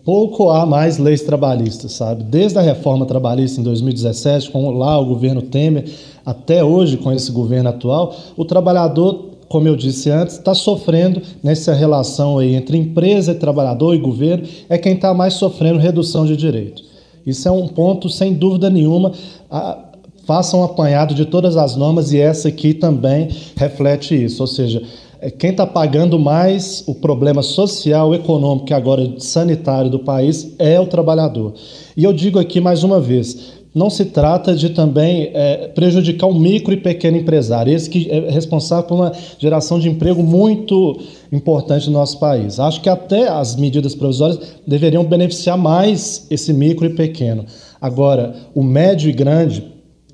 pouco 0.05 0.51
há 0.51 0.65
mais 0.65 0.99
leis 0.99 1.23
trabalhistas, 1.23 1.95
sabe? 1.95 2.23
Desde 2.23 2.57
a 2.61 2.63
reforma 2.63 3.07
trabalhista 3.07 3.61
em 3.61 3.65
2017, 3.65 4.53
com 4.53 4.71
lá 4.71 4.97
o 5.01 5.07
governo 5.07 5.43
Temer, 5.43 5.93
até 6.25 6.63
hoje 6.63 6.99
com 6.99 7.11
esse 7.11 7.33
governo 7.33 7.71
atual, 7.71 8.15
o 8.37 8.45
trabalhador 8.45 9.33
como 9.49 9.69
eu 9.69 9.77
disse 9.77 10.09
antes, 10.09 10.39
está 10.39 10.55
sofrendo 10.55 11.21
nessa 11.43 11.75
relação 11.75 12.39
aí 12.39 12.55
entre 12.55 12.79
empresa, 12.79 13.35
trabalhador 13.35 13.95
e 13.95 13.99
governo, 13.99 14.49
é 14.67 14.79
quem 14.79 14.95
está 14.95 15.13
mais 15.13 15.35
sofrendo 15.35 15.79
redução 15.79 16.25
de 16.25 16.35
direitos. 16.39 16.92
Isso 17.27 17.49
é 17.49 17.51
um 17.51 17.69
ponto, 17.69 18.09
sem 18.09 18.35
dúvida 18.35 18.69
nenhuma. 18.69 19.13
A, 19.51 19.93
façam 20.27 20.61
um 20.61 20.65
apanhado 20.65 21.15
de 21.15 21.27
todas 21.27 21.57
as 21.57 21.77
normas 21.77 22.13
e 22.13 22.19
essa 22.19 22.49
aqui 22.49 22.75
também 22.75 23.29
reflete 23.57 24.15
isso. 24.25 24.43
Ou 24.43 24.47
seja, 24.47 24.83
é, 25.21 25.31
quem 25.31 25.51
está 25.51 25.67
pagando 25.67 26.19
mais 26.19 26.83
o 26.87 26.95
problema 26.95 27.43
social, 27.43 28.15
econômico 28.15 28.71
e 28.71 28.75
agora 28.75 29.15
sanitário 29.19 29.91
do 29.91 30.01
país 30.01 30.55
é 30.59 30.81
o 30.81 30.87
trabalhador. 30.87 31.55
E 31.97 32.05
eu 32.05 32.13
digo 32.13 32.39
aqui 32.39 32.61
mais 32.61 32.83
uma 32.83 33.01
vez: 33.01 33.62
não 33.75 33.89
se 33.89 34.07
trata 34.07 34.55
de 34.55 34.71
também 34.71 35.31
é, 35.33 35.69
prejudicar 35.69 36.27
o 36.27 36.35
micro 36.35 36.75
e 36.75 36.77
pequeno 36.77 37.17
empresário, 37.17 37.73
esse 37.73 37.89
que 37.89 38.11
é 38.11 38.31
responsável 38.31 38.85
por 38.85 38.95
uma 38.97 39.13
geração 39.39 39.79
de 39.81 39.89
emprego 39.89 40.23
muito 40.23 41.01
importante 41.33 41.87
no 41.87 41.95
nosso 41.95 42.19
país. 42.19 42.61
Acho 42.61 42.83
que 42.83 42.89
até 42.89 43.29
as 43.29 43.57
medidas 43.57 43.95
provisórias 43.95 44.39
deveriam 44.67 45.05
beneficiar 45.05 45.57
mais 45.57 46.27
esse 46.31 46.53
micro 46.53 46.87
e 46.87 46.91
pequeno. 46.91 47.47
Agora, 47.81 48.35
o 48.55 48.63
médio 48.63 49.09
e 49.09 49.13
grande 49.13 49.65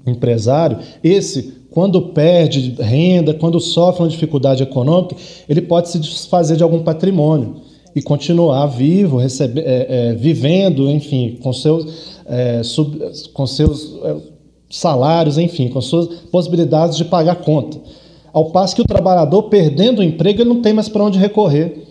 empresário, 0.06 0.78
esse 1.02 1.58
quando 1.70 2.00
perde 2.00 2.76
renda, 2.80 3.34
quando 3.34 3.60
sofre 3.60 4.02
uma 4.02 4.08
dificuldade 4.08 4.62
econômica, 4.62 5.16
ele 5.48 5.60
pode 5.60 5.88
se 5.88 5.98
desfazer 5.98 6.56
de 6.56 6.62
algum 6.62 6.82
patrimônio 6.82 7.67
e 7.94 8.02
continuar 8.02 8.66
vivo, 8.66 9.16
recebe, 9.16 9.60
é, 9.60 9.86
é, 10.10 10.14
vivendo, 10.14 10.90
enfim, 10.90 11.38
com 11.42 11.52
seus 11.52 12.18
é, 12.26 12.62
sub, 12.62 12.98
com 13.32 13.46
seus 13.46 13.96
é, 14.04 14.16
salários, 14.70 15.38
enfim, 15.38 15.68
com 15.68 15.80
suas 15.80 16.06
possibilidades 16.30 16.96
de 16.96 17.04
pagar 17.04 17.36
conta. 17.36 17.80
Ao 18.32 18.50
passo 18.50 18.76
que 18.76 18.82
o 18.82 18.86
trabalhador, 18.86 19.44
perdendo 19.44 20.00
o 20.00 20.04
emprego, 20.04 20.42
ele 20.42 20.48
não 20.48 20.60
tem 20.60 20.72
mais 20.72 20.88
para 20.88 21.02
onde 21.02 21.18
recorrer. 21.18 21.87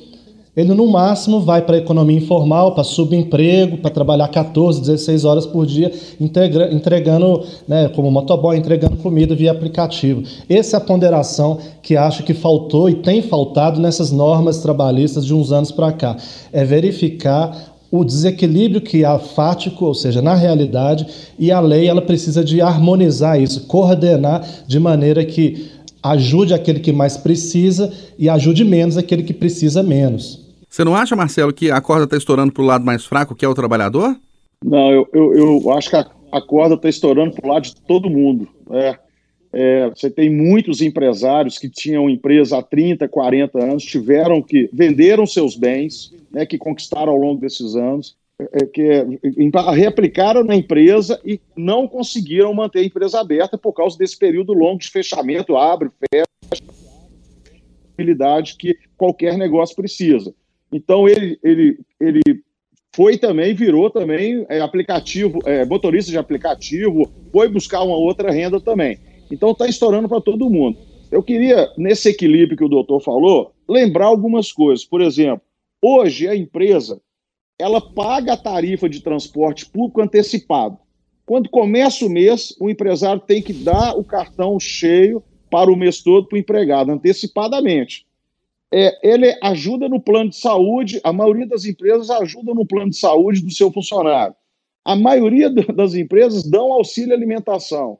Ele, 0.57 0.73
no 0.73 0.87
máximo, 0.87 1.39
vai 1.39 1.61
para 1.61 1.75
a 1.75 1.77
economia 1.77 2.17
informal, 2.17 2.73
para 2.73 2.83
subemprego, 2.83 3.77
para 3.77 3.91
trabalhar 3.91 4.27
14, 4.27 4.79
16 4.81 5.23
horas 5.23 5.45
por 5.45 5.67
dia, 5.67 5.91
entregando, 6.19 7.43
né, 7.67 7.87
como 7.89 8.09
motoboy, 8.09 8.57
entregando 8.57 8.97
comida 8.97 9.35
via 9.35 9.51
aplicativo. 9.51 10.23
Essa 10.49 10.77
é 10.77 10.79
a 10.79 10.81
ponderação 10.81 11.59
que 11.83 11.95
acho 11.95 12.23
que 12.23 12.33
faltou 12.33 12.89
e 12.89 12.95
tem 12.95 13.21
faltado 13.21 13.79
nessas 13.79 14.11
normas 14.11 14.57
trabalhistas 14.57 15.23
de 15.23 15.31
uns 15.31 15.51
anos 15.51 15.71
para 15.71 15.91
cá. 15.91 16.17
É 16.51 16.65
verificar 16.65 17.75
o 17.91 18.03
desequilíbrio 18.03 18.81
que 18.81 19.05
há 19.05 19.19
fático, 19.19 19.85
ou 19.85 19.93
seja, 19.93 20.23
na 20.23 20.33
realidade, 20.33 21.05
e 21.37 21.51
a 21.51 21.59
lei 21.59 21.87
ela 21.87 22.01
precisa 22.01 22.43
de 22.43 22.61
harmonizar 22.61 23.39
isso, 23.39 23.67
coordenar 23.67 24.43
de 24.65 24.79
maneira 24.79 25.23
que 25.23 25.67
ajude 26.01 26.55
aquele 26.55 26.79
que 26.79 26.91
mais 26.91 27.15
precisa 27.15 27.93
e 28.17 28.27
ajude 28.27 28.65
menos 28.65 28.97
aquele 28.97 29.21
que 29.21 29.33
precisa 29.35 29.83
menos. 29.83 30.46
Você 30.77 30.83
não 30.83 30.95
acha, 30.95 31.15
Marcelo, 31.15 31.51
que 31.51 31.71
a 31.71 31.81
corda 31.81 32.03
está 32.03 32.15
estourando 32.15 32.53
para 32.53 32.61
o 32.61 32.65
lado 32.67 32.85
mais 32.85 33.03
fraco, 33.03 33.33
que 33.33 33.43
é 33.43 33.47
o 33.47 33.55
trabalhador? 33.55 34.15
Não, 34.63 34.91
eu, 34.91 35.09
eu, 35.11 35.33
eu 35.33 35.71
acho 35.71 35.89
que 35.89 35.95
a, 35.95 36.05
a 36.31 36.39
corda 36.39 36.75
está 36.75 36.87
estourando 36.87 37.33
para 37.33 37.47
o 37.47 37.51
lado 37.51 37.63
de 37.63 37.75
todo 37.81 38.11
mundo. 38.11 38.47
É, 38.69 38.99
é, 39.53 39.89
você 39.89 40.07
tem 40.07 40.29
muitos 40.29 40.79
empresários 40.79 41.57
que 41.57 41.67
tinham 41.67 42.07
empresa 42.07 42.59
há 42.59 42.61
30, 42.61 43.07
40 43.07 43.57
anos, 43.59 43.83
tiveram 43.85 44.39
que 44.39 44.69
venderam 44.71 45.25
seus 45.25 45.55
bens, 45.55 46.13
né, 46.31 46.45
que 46.45 46.59
conquistaram 46.59 47.11
ao 47.11 47.17
longo 47.17 47.41
desses 47.41 47.75
anos, 47.75 48.15
é, 48.39 48.63
que 48.67 49.19
reaplicaram 49.73 50.43
na 50.43 50.55
empresa 50.55 51.19
e 51.25 51.41
não 51.55 51.87
conseguiram 51.87 52.53
manter 52.53 52.81
a 52.81 52.85
empresa 52.85 53.19
aberta 53.19 53.57
por 53.57 53.73
causa 53.73 53.97
desse 53.97 54.15
período 54.15 54.53
longo 54.53 54.77
de 54.77 54.91
fechamento, 54.91 55.57
abre, 55.57 55.89
fecha, 56.13 56.63
habilidade 57.95 58.55
que 58.59 58.77
qualquer 58.95 59.39
negócio 59.39 59.75
precisa. 59.75 60.35
Então 60.71 61.07
ele, 61.07 61.39
ele, 61.43 61.79
ele 61.99 62.21
foi 62.93 63.17
também, 63.17 63.53
virou 63.53 63.89
também 63.89 64.45
é, 64.49 64.59
aplicativo, 64.59 65.39
é, 65.45 65.63
motorista 65.65 66.11
de 66.11 66.17
aplicativo, 66.17 67.11
foi 67.31 67.47
buscar 67.47 67.83
uma 67.83 67.95
outra 67.95 68.31
renda 68.31 68.59
também. 68.59 68.97
Então 69.31 69.51
está 69.51 69.67
estourando 69.67 70.09
para 70.09 70.21
todo 70.21 70.49
mundo. 70.49 70.77
Eu 71.11 71.21
queria, 71.21 71.69
nesse 71.77 72.09
equilíbrio 72.09 72.57
que 72.57 72.63
o 72.63 72.69
doutor 72.69 72.99
falou, 73.01 73.53
lembrar 73.67 74.07
algumas 74.07 74.51
coisas. 74.51 74.83
Por 74.83 75.01
exemplo, 75.01 75.41
hoje 75.81 76.27
a 76.27 76.35
empresa 76.35 76.99
ela 77.59 77.79
paga 77.79 78.33
a 78.33 78.37
tarifa 78.37 78.87
de 78.89 79.01
transporte 79.01 79.65
público 79.65 80.01
antecipado. 80.01 80.77
Quando 81.23 81.49
começa 81.49 82.05
o 82.05 82.09
mês, 82.09 82.55
o 82.59 82.69
empresário 82.69 83.21
tem 83.21 83.41
que 83.41 83.53
dar 83.53 83.95
o 83.97 84.03
cartão 84.03 84.59
cheio 84.59 85.21
para 85.51 85.71
o 85.71 85.75
mês 85.75 86.01
todo 86.01 86.27
para 86.27 86.37
o 86.37 86.39
empregado, 86.39 86.91
antecipadamente. 86.91 88.06
É, 88.73 88.99
ele 89.01 89.37
ajuda 89.41 89.87
no 89.87 89.99
plano 89.99 90.29
de 90.29 90.37
saúde, 90.37 90.99
a 91.03 91.13
maioria 91.13 91.47
das 91.47 91.65
empresas 91.65 92.09
ajuda 92.09 92.53
no 92.53 92.65
plano 92.65 92.89
de 92.89 92.97
saúde 92.97 93.41
do 93.41 93.51
seu 93.51 93.71
funcionário. 93.71 94.35
A 94.83 94.95
maioria 94.95 95.49
das 95.49 95.93
empresas 95.95 96.43
dão 96.43 96.71
auxílio 96.71 97.13
alimentação 97.13 97.99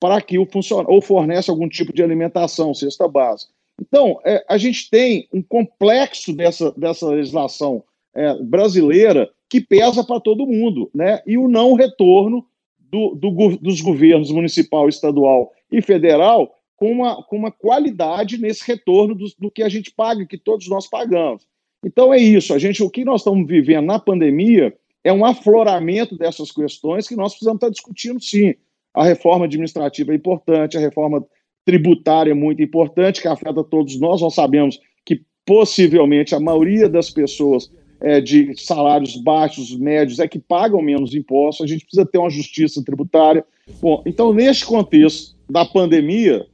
para 0.00 0.20
que 0.20 0.38
o 0.38 0.46
funcionário, 0.46 0.92
ou 0.92 1.00
fornece 1.00 1.50
algum 1.50 1.68
tipo 1.68 1.92
de 1.92 2.02
alimentação, 2.02 2.74
cesta 2.74 3.06
básica. 3.06 3.52
Então, 3.80 4.18
é, 4.24 4.44
a 4.48 4.58
gente 4.58 4.90
tem 4.90 5.28
um 5.32 5.42
complexo 5.42 6.32
dessa, 6.32 6.72
dessa 6.72 7.08
legislação 7.08 7.82
é, 8.14 8.34
brasileira 8.42 9.30
que 9.48 9.60
pesa 9.60 10.04
para 10.04 10.20
todo 10.20 10.46
mundo, 10.46 10.90
né? 10.94 11.22
E 11.26 11.38
o 11.38 11.48
não 11.48 11.74
retorno 11.74 12.44
do, 12.78 13.14
do, 13.14 13.56
dos 13.56 13.80
governos 13.80 14.30
municipal, 14.30 14.88
estadual 14.88 15.52
e 15.70 15.80
federal 15.80 16.54
com 16.82 16.90
uma, 16.90 17.22
com 17.22 17.36
uma 17.36 17.52
qualidade 17.52 18.38
nesse 18.38 18.66
retorno 18.66 19.14
do, 19.14 19.26
do 19.38 19.48
que 19.52 19.62
a 19.62 19.68
gente 19.68 19.92
paga, 19.92 20.26
que 20.26 20.36
todos 20.36 20.68
nós 20.68 20.88
pagamos. 20.88 21.46
Então 21.86 22.12
é 22.12 22.18
isso, 22.18 22.52
a 22.52 22.58
gente, 22.58 22.82
o 22.82 22.90
que 22.90 23.04
nós 23.04 23.20
estamos 23.20 23.46
vivendo 23.46 23.86
na 23.86 24.00
pandemia 24.00 24.76
é 25.04 25.12
um 25.12 25.24
afloramento 25.24 26.18
dessas 26.18 26.50
questões 26.50 27.06
que 27.06 27.14
nós 27.14 27.34
precisamos 27.34 27.58
estar 27.58 27.70
discutindo 27.70 28.20
sim. 28.20 28.56
A 28.92 29.04
reforma 29.04 29.44
administrativa 29.44 30.10
é 30.10 30.16
importante, 30.16 30.76
a 30.76 30.80
reforma 30.80 31.24
tributária 31.64 32.32
é 32.32 32.34
muito 32.34 32.60
importante, 32.60 33.22
que 33.22 33.28
afeta 33.28 33.62
todos 33.62 34.00
nós. 34.00 34.20
Nós 34.20 34.34
sabemos 34.34 34.80
que 35.04 35.22
possivelmente 35.46 36.34
a 36.34 36.40
maioria 36.40 36.88
das 36.88 37.10
pessoas 37.10 37.70
é, 38.00 38.20
de 38.20 38.60
salários 38.60 39.14
baixos, 39.14 39.72
médios, 39.78 40.18
é 40.18 40.26
que 40.26 40.40
pagam 40.40 40.82
menos 40.82 41.14
impostos. 41.14 41.64
A 41.64 41.68
gente 41.68 41.84
precisa 41.84 42.04
ter 42.04 42.18
uma 42.18 42.28
justiça 42.28 42.82
tributária. 42.84 43.44
Bom, 43.80 44.02
então, 44.04 44.34
neste 44.34 44.66
contexto 44.66 45.36
da 45.48 45.64
pandemia, 45.64 46.44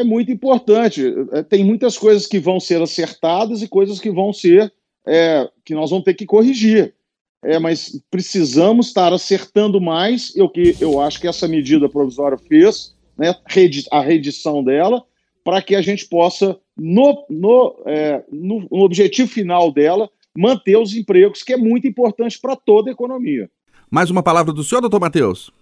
é 0.00 0.04
muito 0.04 0.30
importante. 0.30 1.02
É, 1.32 1.42
tem 1.42 1.64
muitas 1.64 1.96
coisas 1.98 2.26
que 2.26 2.38
vão 2.38 2.60
ser 2.60 2.80
acertadas 2.80 3.62
e 3.62 3.68
coisas 3.68 4.00
que 4.00 4.10
vão 4.10 4.32
ser 4.32 4.72
é, 5.06 5.48
que 5.64 5.74
nós 5.74 5.90
vamos 5.90 6.04
ter 6.04 6.14
que 6.14 6.26
corrigir 6.26 6.94
é, 7.46 7.58
mas 7.60 8.00
precisamos 8.10 8.88
estar 8.88 9.12
acertando 9.12 9.80
mais, 9.80 10.34
o 10.36 10.48
que 10.48 10.76
eu 10.80 11.00
acho 11.00 11.20
que 11.20 11.28
essa 11.28 11.46
medida 11.46 11.88
provisória 11.88 12.36
fez, 12.36 12.94
né, 13.16 13.34
a 13.92 14.00
redição 14.00 14.64
dela, 14.64 15.04
para 15.44 15.62
que 15.62 15.76
a 15.76 15.80
gente 15.80 16.06
possa, 16.06 16.58
no, 16.76 17.24
no, 17.30 17.82
é, 17.86 18.24
no, 18.30 18.66
no 18.70 18.82
objetivo 18.82 19.30
final 19.30 19.70
dela, 19.70 20.10
manter 20.36 20.76
os 20.76 20.94
empregos, 20.94 21.44
que 21.44 21.52
é 21.52 21.56
muito 21.56 21.86
importante 21.86 22.38
para 22.40 22.56
toda 22.56 22.90
a 22.90 22.92
economia. 22.92 23.48
Mais 23.88 24.10
uma 24.10 24.24
palavra 24.24 24.52
do 24.52 24.64
senhor, 24.64 24.80
doutor 24.80 25.00
Matheus? 25.00 25.52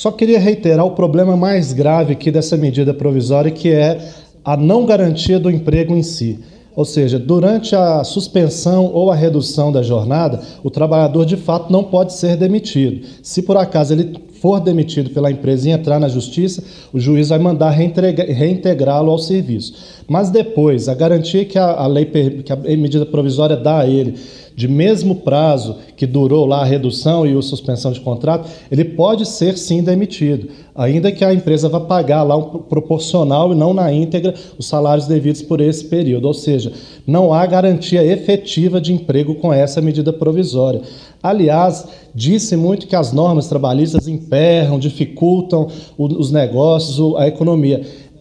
Só 0.00 0.10
queria 0.10 0.40
reiterar 0.40 0.86
o 0.86 0.92
problema 0.92 1.36
mais 1.36 1.74
grave 1.74 2.14
aqui 2.14 2.30
dessa 2.30 2.56
medida 2.56 2.94
provisória, 2.94 3.50
que 3.50 3.68
é 3.68 3.98
a 4.42 4.56
não 4.56 4.86
garantia 4.86 5.38
do 5.38 5.50
emprego 5.50 5.94
em 5.94 6.02
si. 6.02 6.38
Ou 6.74 6.86
seja, 6.86 7.18
durante 7.18 7.76
a 7.76 8.02
suspensão 8.02 8.90
ou 8.94 9.10
a 9.10 9.14
redução 9.14 9.70
da 9.70 9.82
jornada, 9.82 10.40
o 10.64 10.70
trabalhador 10.70 11.26
de 11.26 11.36
fato 11.36 11.70
não 11.70 11.84
pode 11.84 12.14
ser 12.14 12.34
demitido. 12.38 13.06
Se 13.22 13.42
por 13.42 13.58
acaso 13.58 13.92
ele 13.92 14.18
for 14.40 14.58
demitido 14.58 15.10
pela 15.10 15.30
empresa 15.30 15.68
e 15.68 15.72
entrar 15.72 16.00
na 16.00 16.08
justiça, 16.08 16.64
o 16.94 16.98
juiz 16.98 17.28
vai 17.28 17.38
mandar 17.38 17.68
reintegrá-lo 17.68 19.10
ao 19.10 19.18
serviço. 19.18 19.74
Mas 20.08 20.30
depois, 20.30 20.88
a 20.88 20.94
garantia 20.94 21.44
que 21.44 21.58
a, 21.58 21.86
lei, 21.86 22.06
que 22.06 22.50
a 22.50 22.56
medida 22.56 23.04
provisória 23.04 23.54
dá 23.54 23.80
a 23.80 23.86
ele 23.86 24.14
de 24.60 24.68
mesmo 24.68 25.14
prazo 25.14 25.76
que 25.96 26.06
durou 26.06 26.44
lá 26.44 26.60
a 26.60 26.66
redução 26.66 27.26
e 27.26 27.34
a 27.34 27.40
suspensão 27.40 27.92
de 27.92 28.00
contrato, 28.00 28.46
ele 28.70 28.84
pode 28.84 29.24
ser 29.24 29.56
sim 29.56 29.82
demitido, 29.82 30.50
ainda 30.74 31.10
que 31.10 31.24
a 31.24 31.32
empresa 31.32 31.66
vá 31.66 31.80
pagar 31.80 32.22
lá 32.22 32.36
um 32.36 32.58
proporcional 32.58 33.54
e 33.54 33.56
não 33.56 33.72
na 33.72 33.90
íntegra 33.90 34.34
os 34.58 34.66
salários 34.66 35.06
devidos 35.06 35.40
por 35.40 35.62
esse 35.62 35.86
período. 35.86 36.26
Ou 36.26 36.34
seja, 36.34 36.74
não 37.06 37.32
há 37.32 37.46
garantia 37.46 38.04
efetiva 38.04 38.78
de 38.78 38.92
emprego 38.92 39.34
com 39.36 39.50
essa 39.50 39.80
medida 39.80 40.12
provisória. 40.12 40.82
Aliás, 41.22 41.88
disse 42.14 42.54
muito 42.54 42.86
que 42.86 42.94
as 42.94 43.14
normas 43.14 43.48
trabalhistas 43.48 44.06
emperram, 44.06 44.78
dificultam 44.78 45.68
os 45.96 46.30
negócios, 46.30 47.16
a 47.16 47.26
economia. 47.26 47.80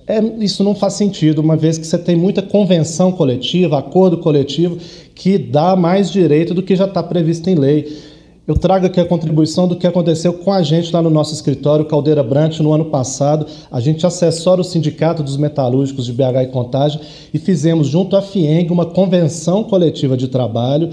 É, 0.09 0.19
isso 0.43 0.63
não 0.63 0.73
faz 0.73 0.93
sentido, 0.93 1.37
uma 1.37 1.55
vez 1.55 1.77
que 1.77 1.85
você 1.85 1.95
tem 1.95 2.15
muita 2.15 2.41
convenção 2.41 3.11
coletiva, 3.11 3.77
acordo 3.77 4.17
coletivo, 4.17 4.79
que 5.19 5.37
dá 5.37 5.75
mais 5.75 6.09
direito 6.09 6.53
do 6.53 6.63
que 6.63 6.77
já 6.77 6.85
está 6.85 7.03
previsto 7.03 7.49
em 7.49 7.55
lei. 7.55 8.09
Eu 8.47 8.55
trago 8.55 8.85
aqui 8.85 8.99
a 9.01 9.05
contribuição 9.05 9.67
do 9.67 9.75
que 9.75 9.85
aconteceu 9.85 10.33
com 10.33 10.51
a 10.51 10.63
gente 10.63 10.91
lá 10.91 11.01
no 11.01 11.09
nosso 11.09 11.33
escritório, 11.33 11.85
Caldeira 11.85 12.23
Brant, 12.23 12.61
no 12.61 12.71
ano 12.73 12.85
passado. 12.85 13.45
A 13.69 13.81
gente 13.81 14.07
assessora 14.07 14.61
o 14.61 14.63
Sindicato 14.63 15.21
dos 15.21 15.35
Metalúrgicos 15.35 16.05
de 16.05 16.13
BH 16.13 16.43
e 16.43 16.47
Contagem 16.47 17.01
e 17.33 17.37
fizemos, 17.37 17.87
junto 17.87 18.15
à 18.15 18.21
FIENG, 18.21 18.71
uma 18.71 18.85
convenção 18.85 19.63
coletiva 19.63 20.15
de 20.15 20.29
trabalho 20.29 20.89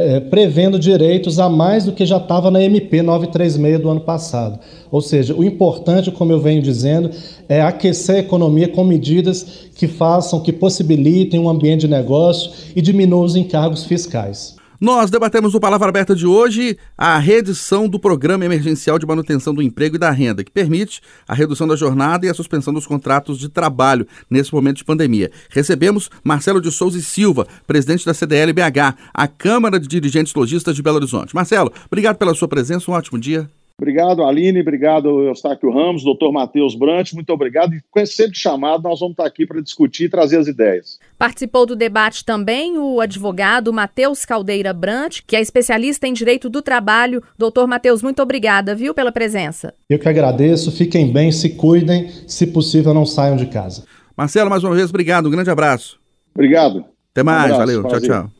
é, 0.00 0.20
prevendo 0.20 0.78
direitos 0.78 1.38
a 1.38 1.48
mais 1.48 1.84
do 1.84 1.92
que 1.92 2.06
já 2.06 2.16
estava 2.16 2.50
na 2.50 2.62
MP 2.62 3.02
936 3.02 3.80
do 3.80 3.90
ano 3.90 4.00
passado. 4.00 4.58
Ou 4.90 5.00
seja, 5.00 5.34
o 5.34 5.44
importante, 5.44 6.10
como 6.10 6.32
eu 6.32 6.40
venho 6.40 6.62
dizendo, 6.62 7.10
é 7.48 7.60
aquecer 7.60 8.16
a 8.16 8.18
economia 8.20 8.68
com 8.68 8.82
medidas 8.82 9.68
que 9.74 9.86
façam, 9.86 10.40
que 10.40 10.52
possibilitem 10.52 11.38
um 11.38 11.48
ambiente 11.48 11.82
de 11.82 11.88
negócio 11.88 12.50
e 12.74 12.80
diminuam 12.80 13.24
os 13.24 13.36
encargos 13.36 13.84
fiscais. 13.84 14.59
Nós 14.80 15.10
debatemos 15.10 15.52
no 15.52 15.60
Palavra 15.60 15.90
Aberta 15.90 16.16
de 16.16 16.26
hoje 16.26 16.78
a 16.96 17.18
reedição 17.18 17.86
do 17.86 18.00
Programa 18.00 18.46
Emergencial 18.46 18.98
de 18.98 19.04
Manutenção 19.04 19.52
do 19.54 19.60
Emprego 19.60 19.96
e 19.96 19.98
da 19.98 20.10
Renda, 20.10 20.42
que 20.42 20.50
permite 20.50 21.02
a 21.28 21.34
redução 21.34 21.68
da 21.68 21.76
jornada 21.76 22.24
e 22.24 22.30
a 22.30 22.34
suspensão 22.34 22.72
dos 22.72 22.86
contratos 22.86 23.38
de 23.38 23.50
trabalho 23.50 24.06
nesse 24.30 24.54
momento 24.54 24.78
de 24.78 24.84
pandemia. 24.84 25.30
Recebemos 25.50 26.08
Marcelo 26.24 26.62
de 26.62 26.70
Souza 26.70 26.96
e 26.96 27.02
Silva, 27.02 27.46
presidente 27.66 28.06
da 28.06 28.14
CDL-BH, 28.14 28.96
a 29.12 29.28
Câmara 29.28 29.78
de 29.78 29.86
Dirigentes 29.86 30.32
Logistas 30.32 30.74
de 30.74 30.82
Belo 30.82 30.96
Horizonte. 30.96 31.34
Marcelo, 31.34 31.70
obrigado 31.84 32.16
pela 32.16 32.34
sua 32.34 32.48
presença, 32.48 32.90
um 32.90 32.94
ótimo 32.94 33.18
dia. 33.18 33.50
Obrigado, 33.80 34.22
Aline. 34.22 34.60
Obrigado, 34.60 35.22
Eustáquio 35.22 35.72
Ramos, 35.72 36.04
doutor 36.04 36.30
Matheus 36.30 36.74
Brant. 36.74 37.14
Muito 37.14 37.32
obrigado. 37.32 37.72
E 37.74 38.06
sempre 38.06 38.36
chamado, 38.36 38.82
nós 38.82 39.00
vamos 39.00 39.14
estar 39.14 39.24
aqui 39.24 39.46
para 39.46 39.62
discutir 39.62 40.04
e 40.04 40.08
trazer 40.10 40.36
as 40.36 40.46
ideias. 40.46 40.98
Participou 41.18 41.64
do 41.64 41.74
debate 41.74 42.22
também 42.22 42.76
o 42.76 43.00
advogado 43.00 43.72
Matheus 43.72 44.26
Caldeira 44.26 44.74
Brant, 44.74 45.20
que 45.26 45.34
é 45.34 45.40
especialista 45.40 46.06
em 46.06 46.12
direito 46.12 46.50
do 46.50 46.60
trabalho. 46.60 47.22
Doutor 47.38 47.66
Matheus, 47.66 48.02
muito 48.02 48.20
obrigada, 48.20 48.74
viu, 48.74 48.92
pela 48.92 49.10
presença. 49.10 49.72
Eu 49.88 49.98
que 49.98 50.08
agradeço. 50.08 50.70
Fiquem 50.70 51.10
bem, 51.10 51.32
se 51.32 51.48
cuidem. 51.48 52.10
Se 52.26 52.46
possível, 52.46 52.92
não 52.92 53.06
saiam 53.06 53.36
de 53.36 53.46
casa. 53.46 53.84
Marcelo, 54.14 54.50
mais 54.50 54.62
uma 54.62 54.74
vez, 54.74 54.90
obrigado. 54.90 55.26
Um 55.26 55.30
grande 55.30 55.48
abraço. 55.48 55.98
Obrigado. 56.34 56.84
Até 57.12 57.22
mais. 57.22 57.50
Um 57.50 57.54
abraço, 57.54 57.82
valeu. 57.82 57.84
Tchau, 57.88 58.00
tchau. 58.00 58.30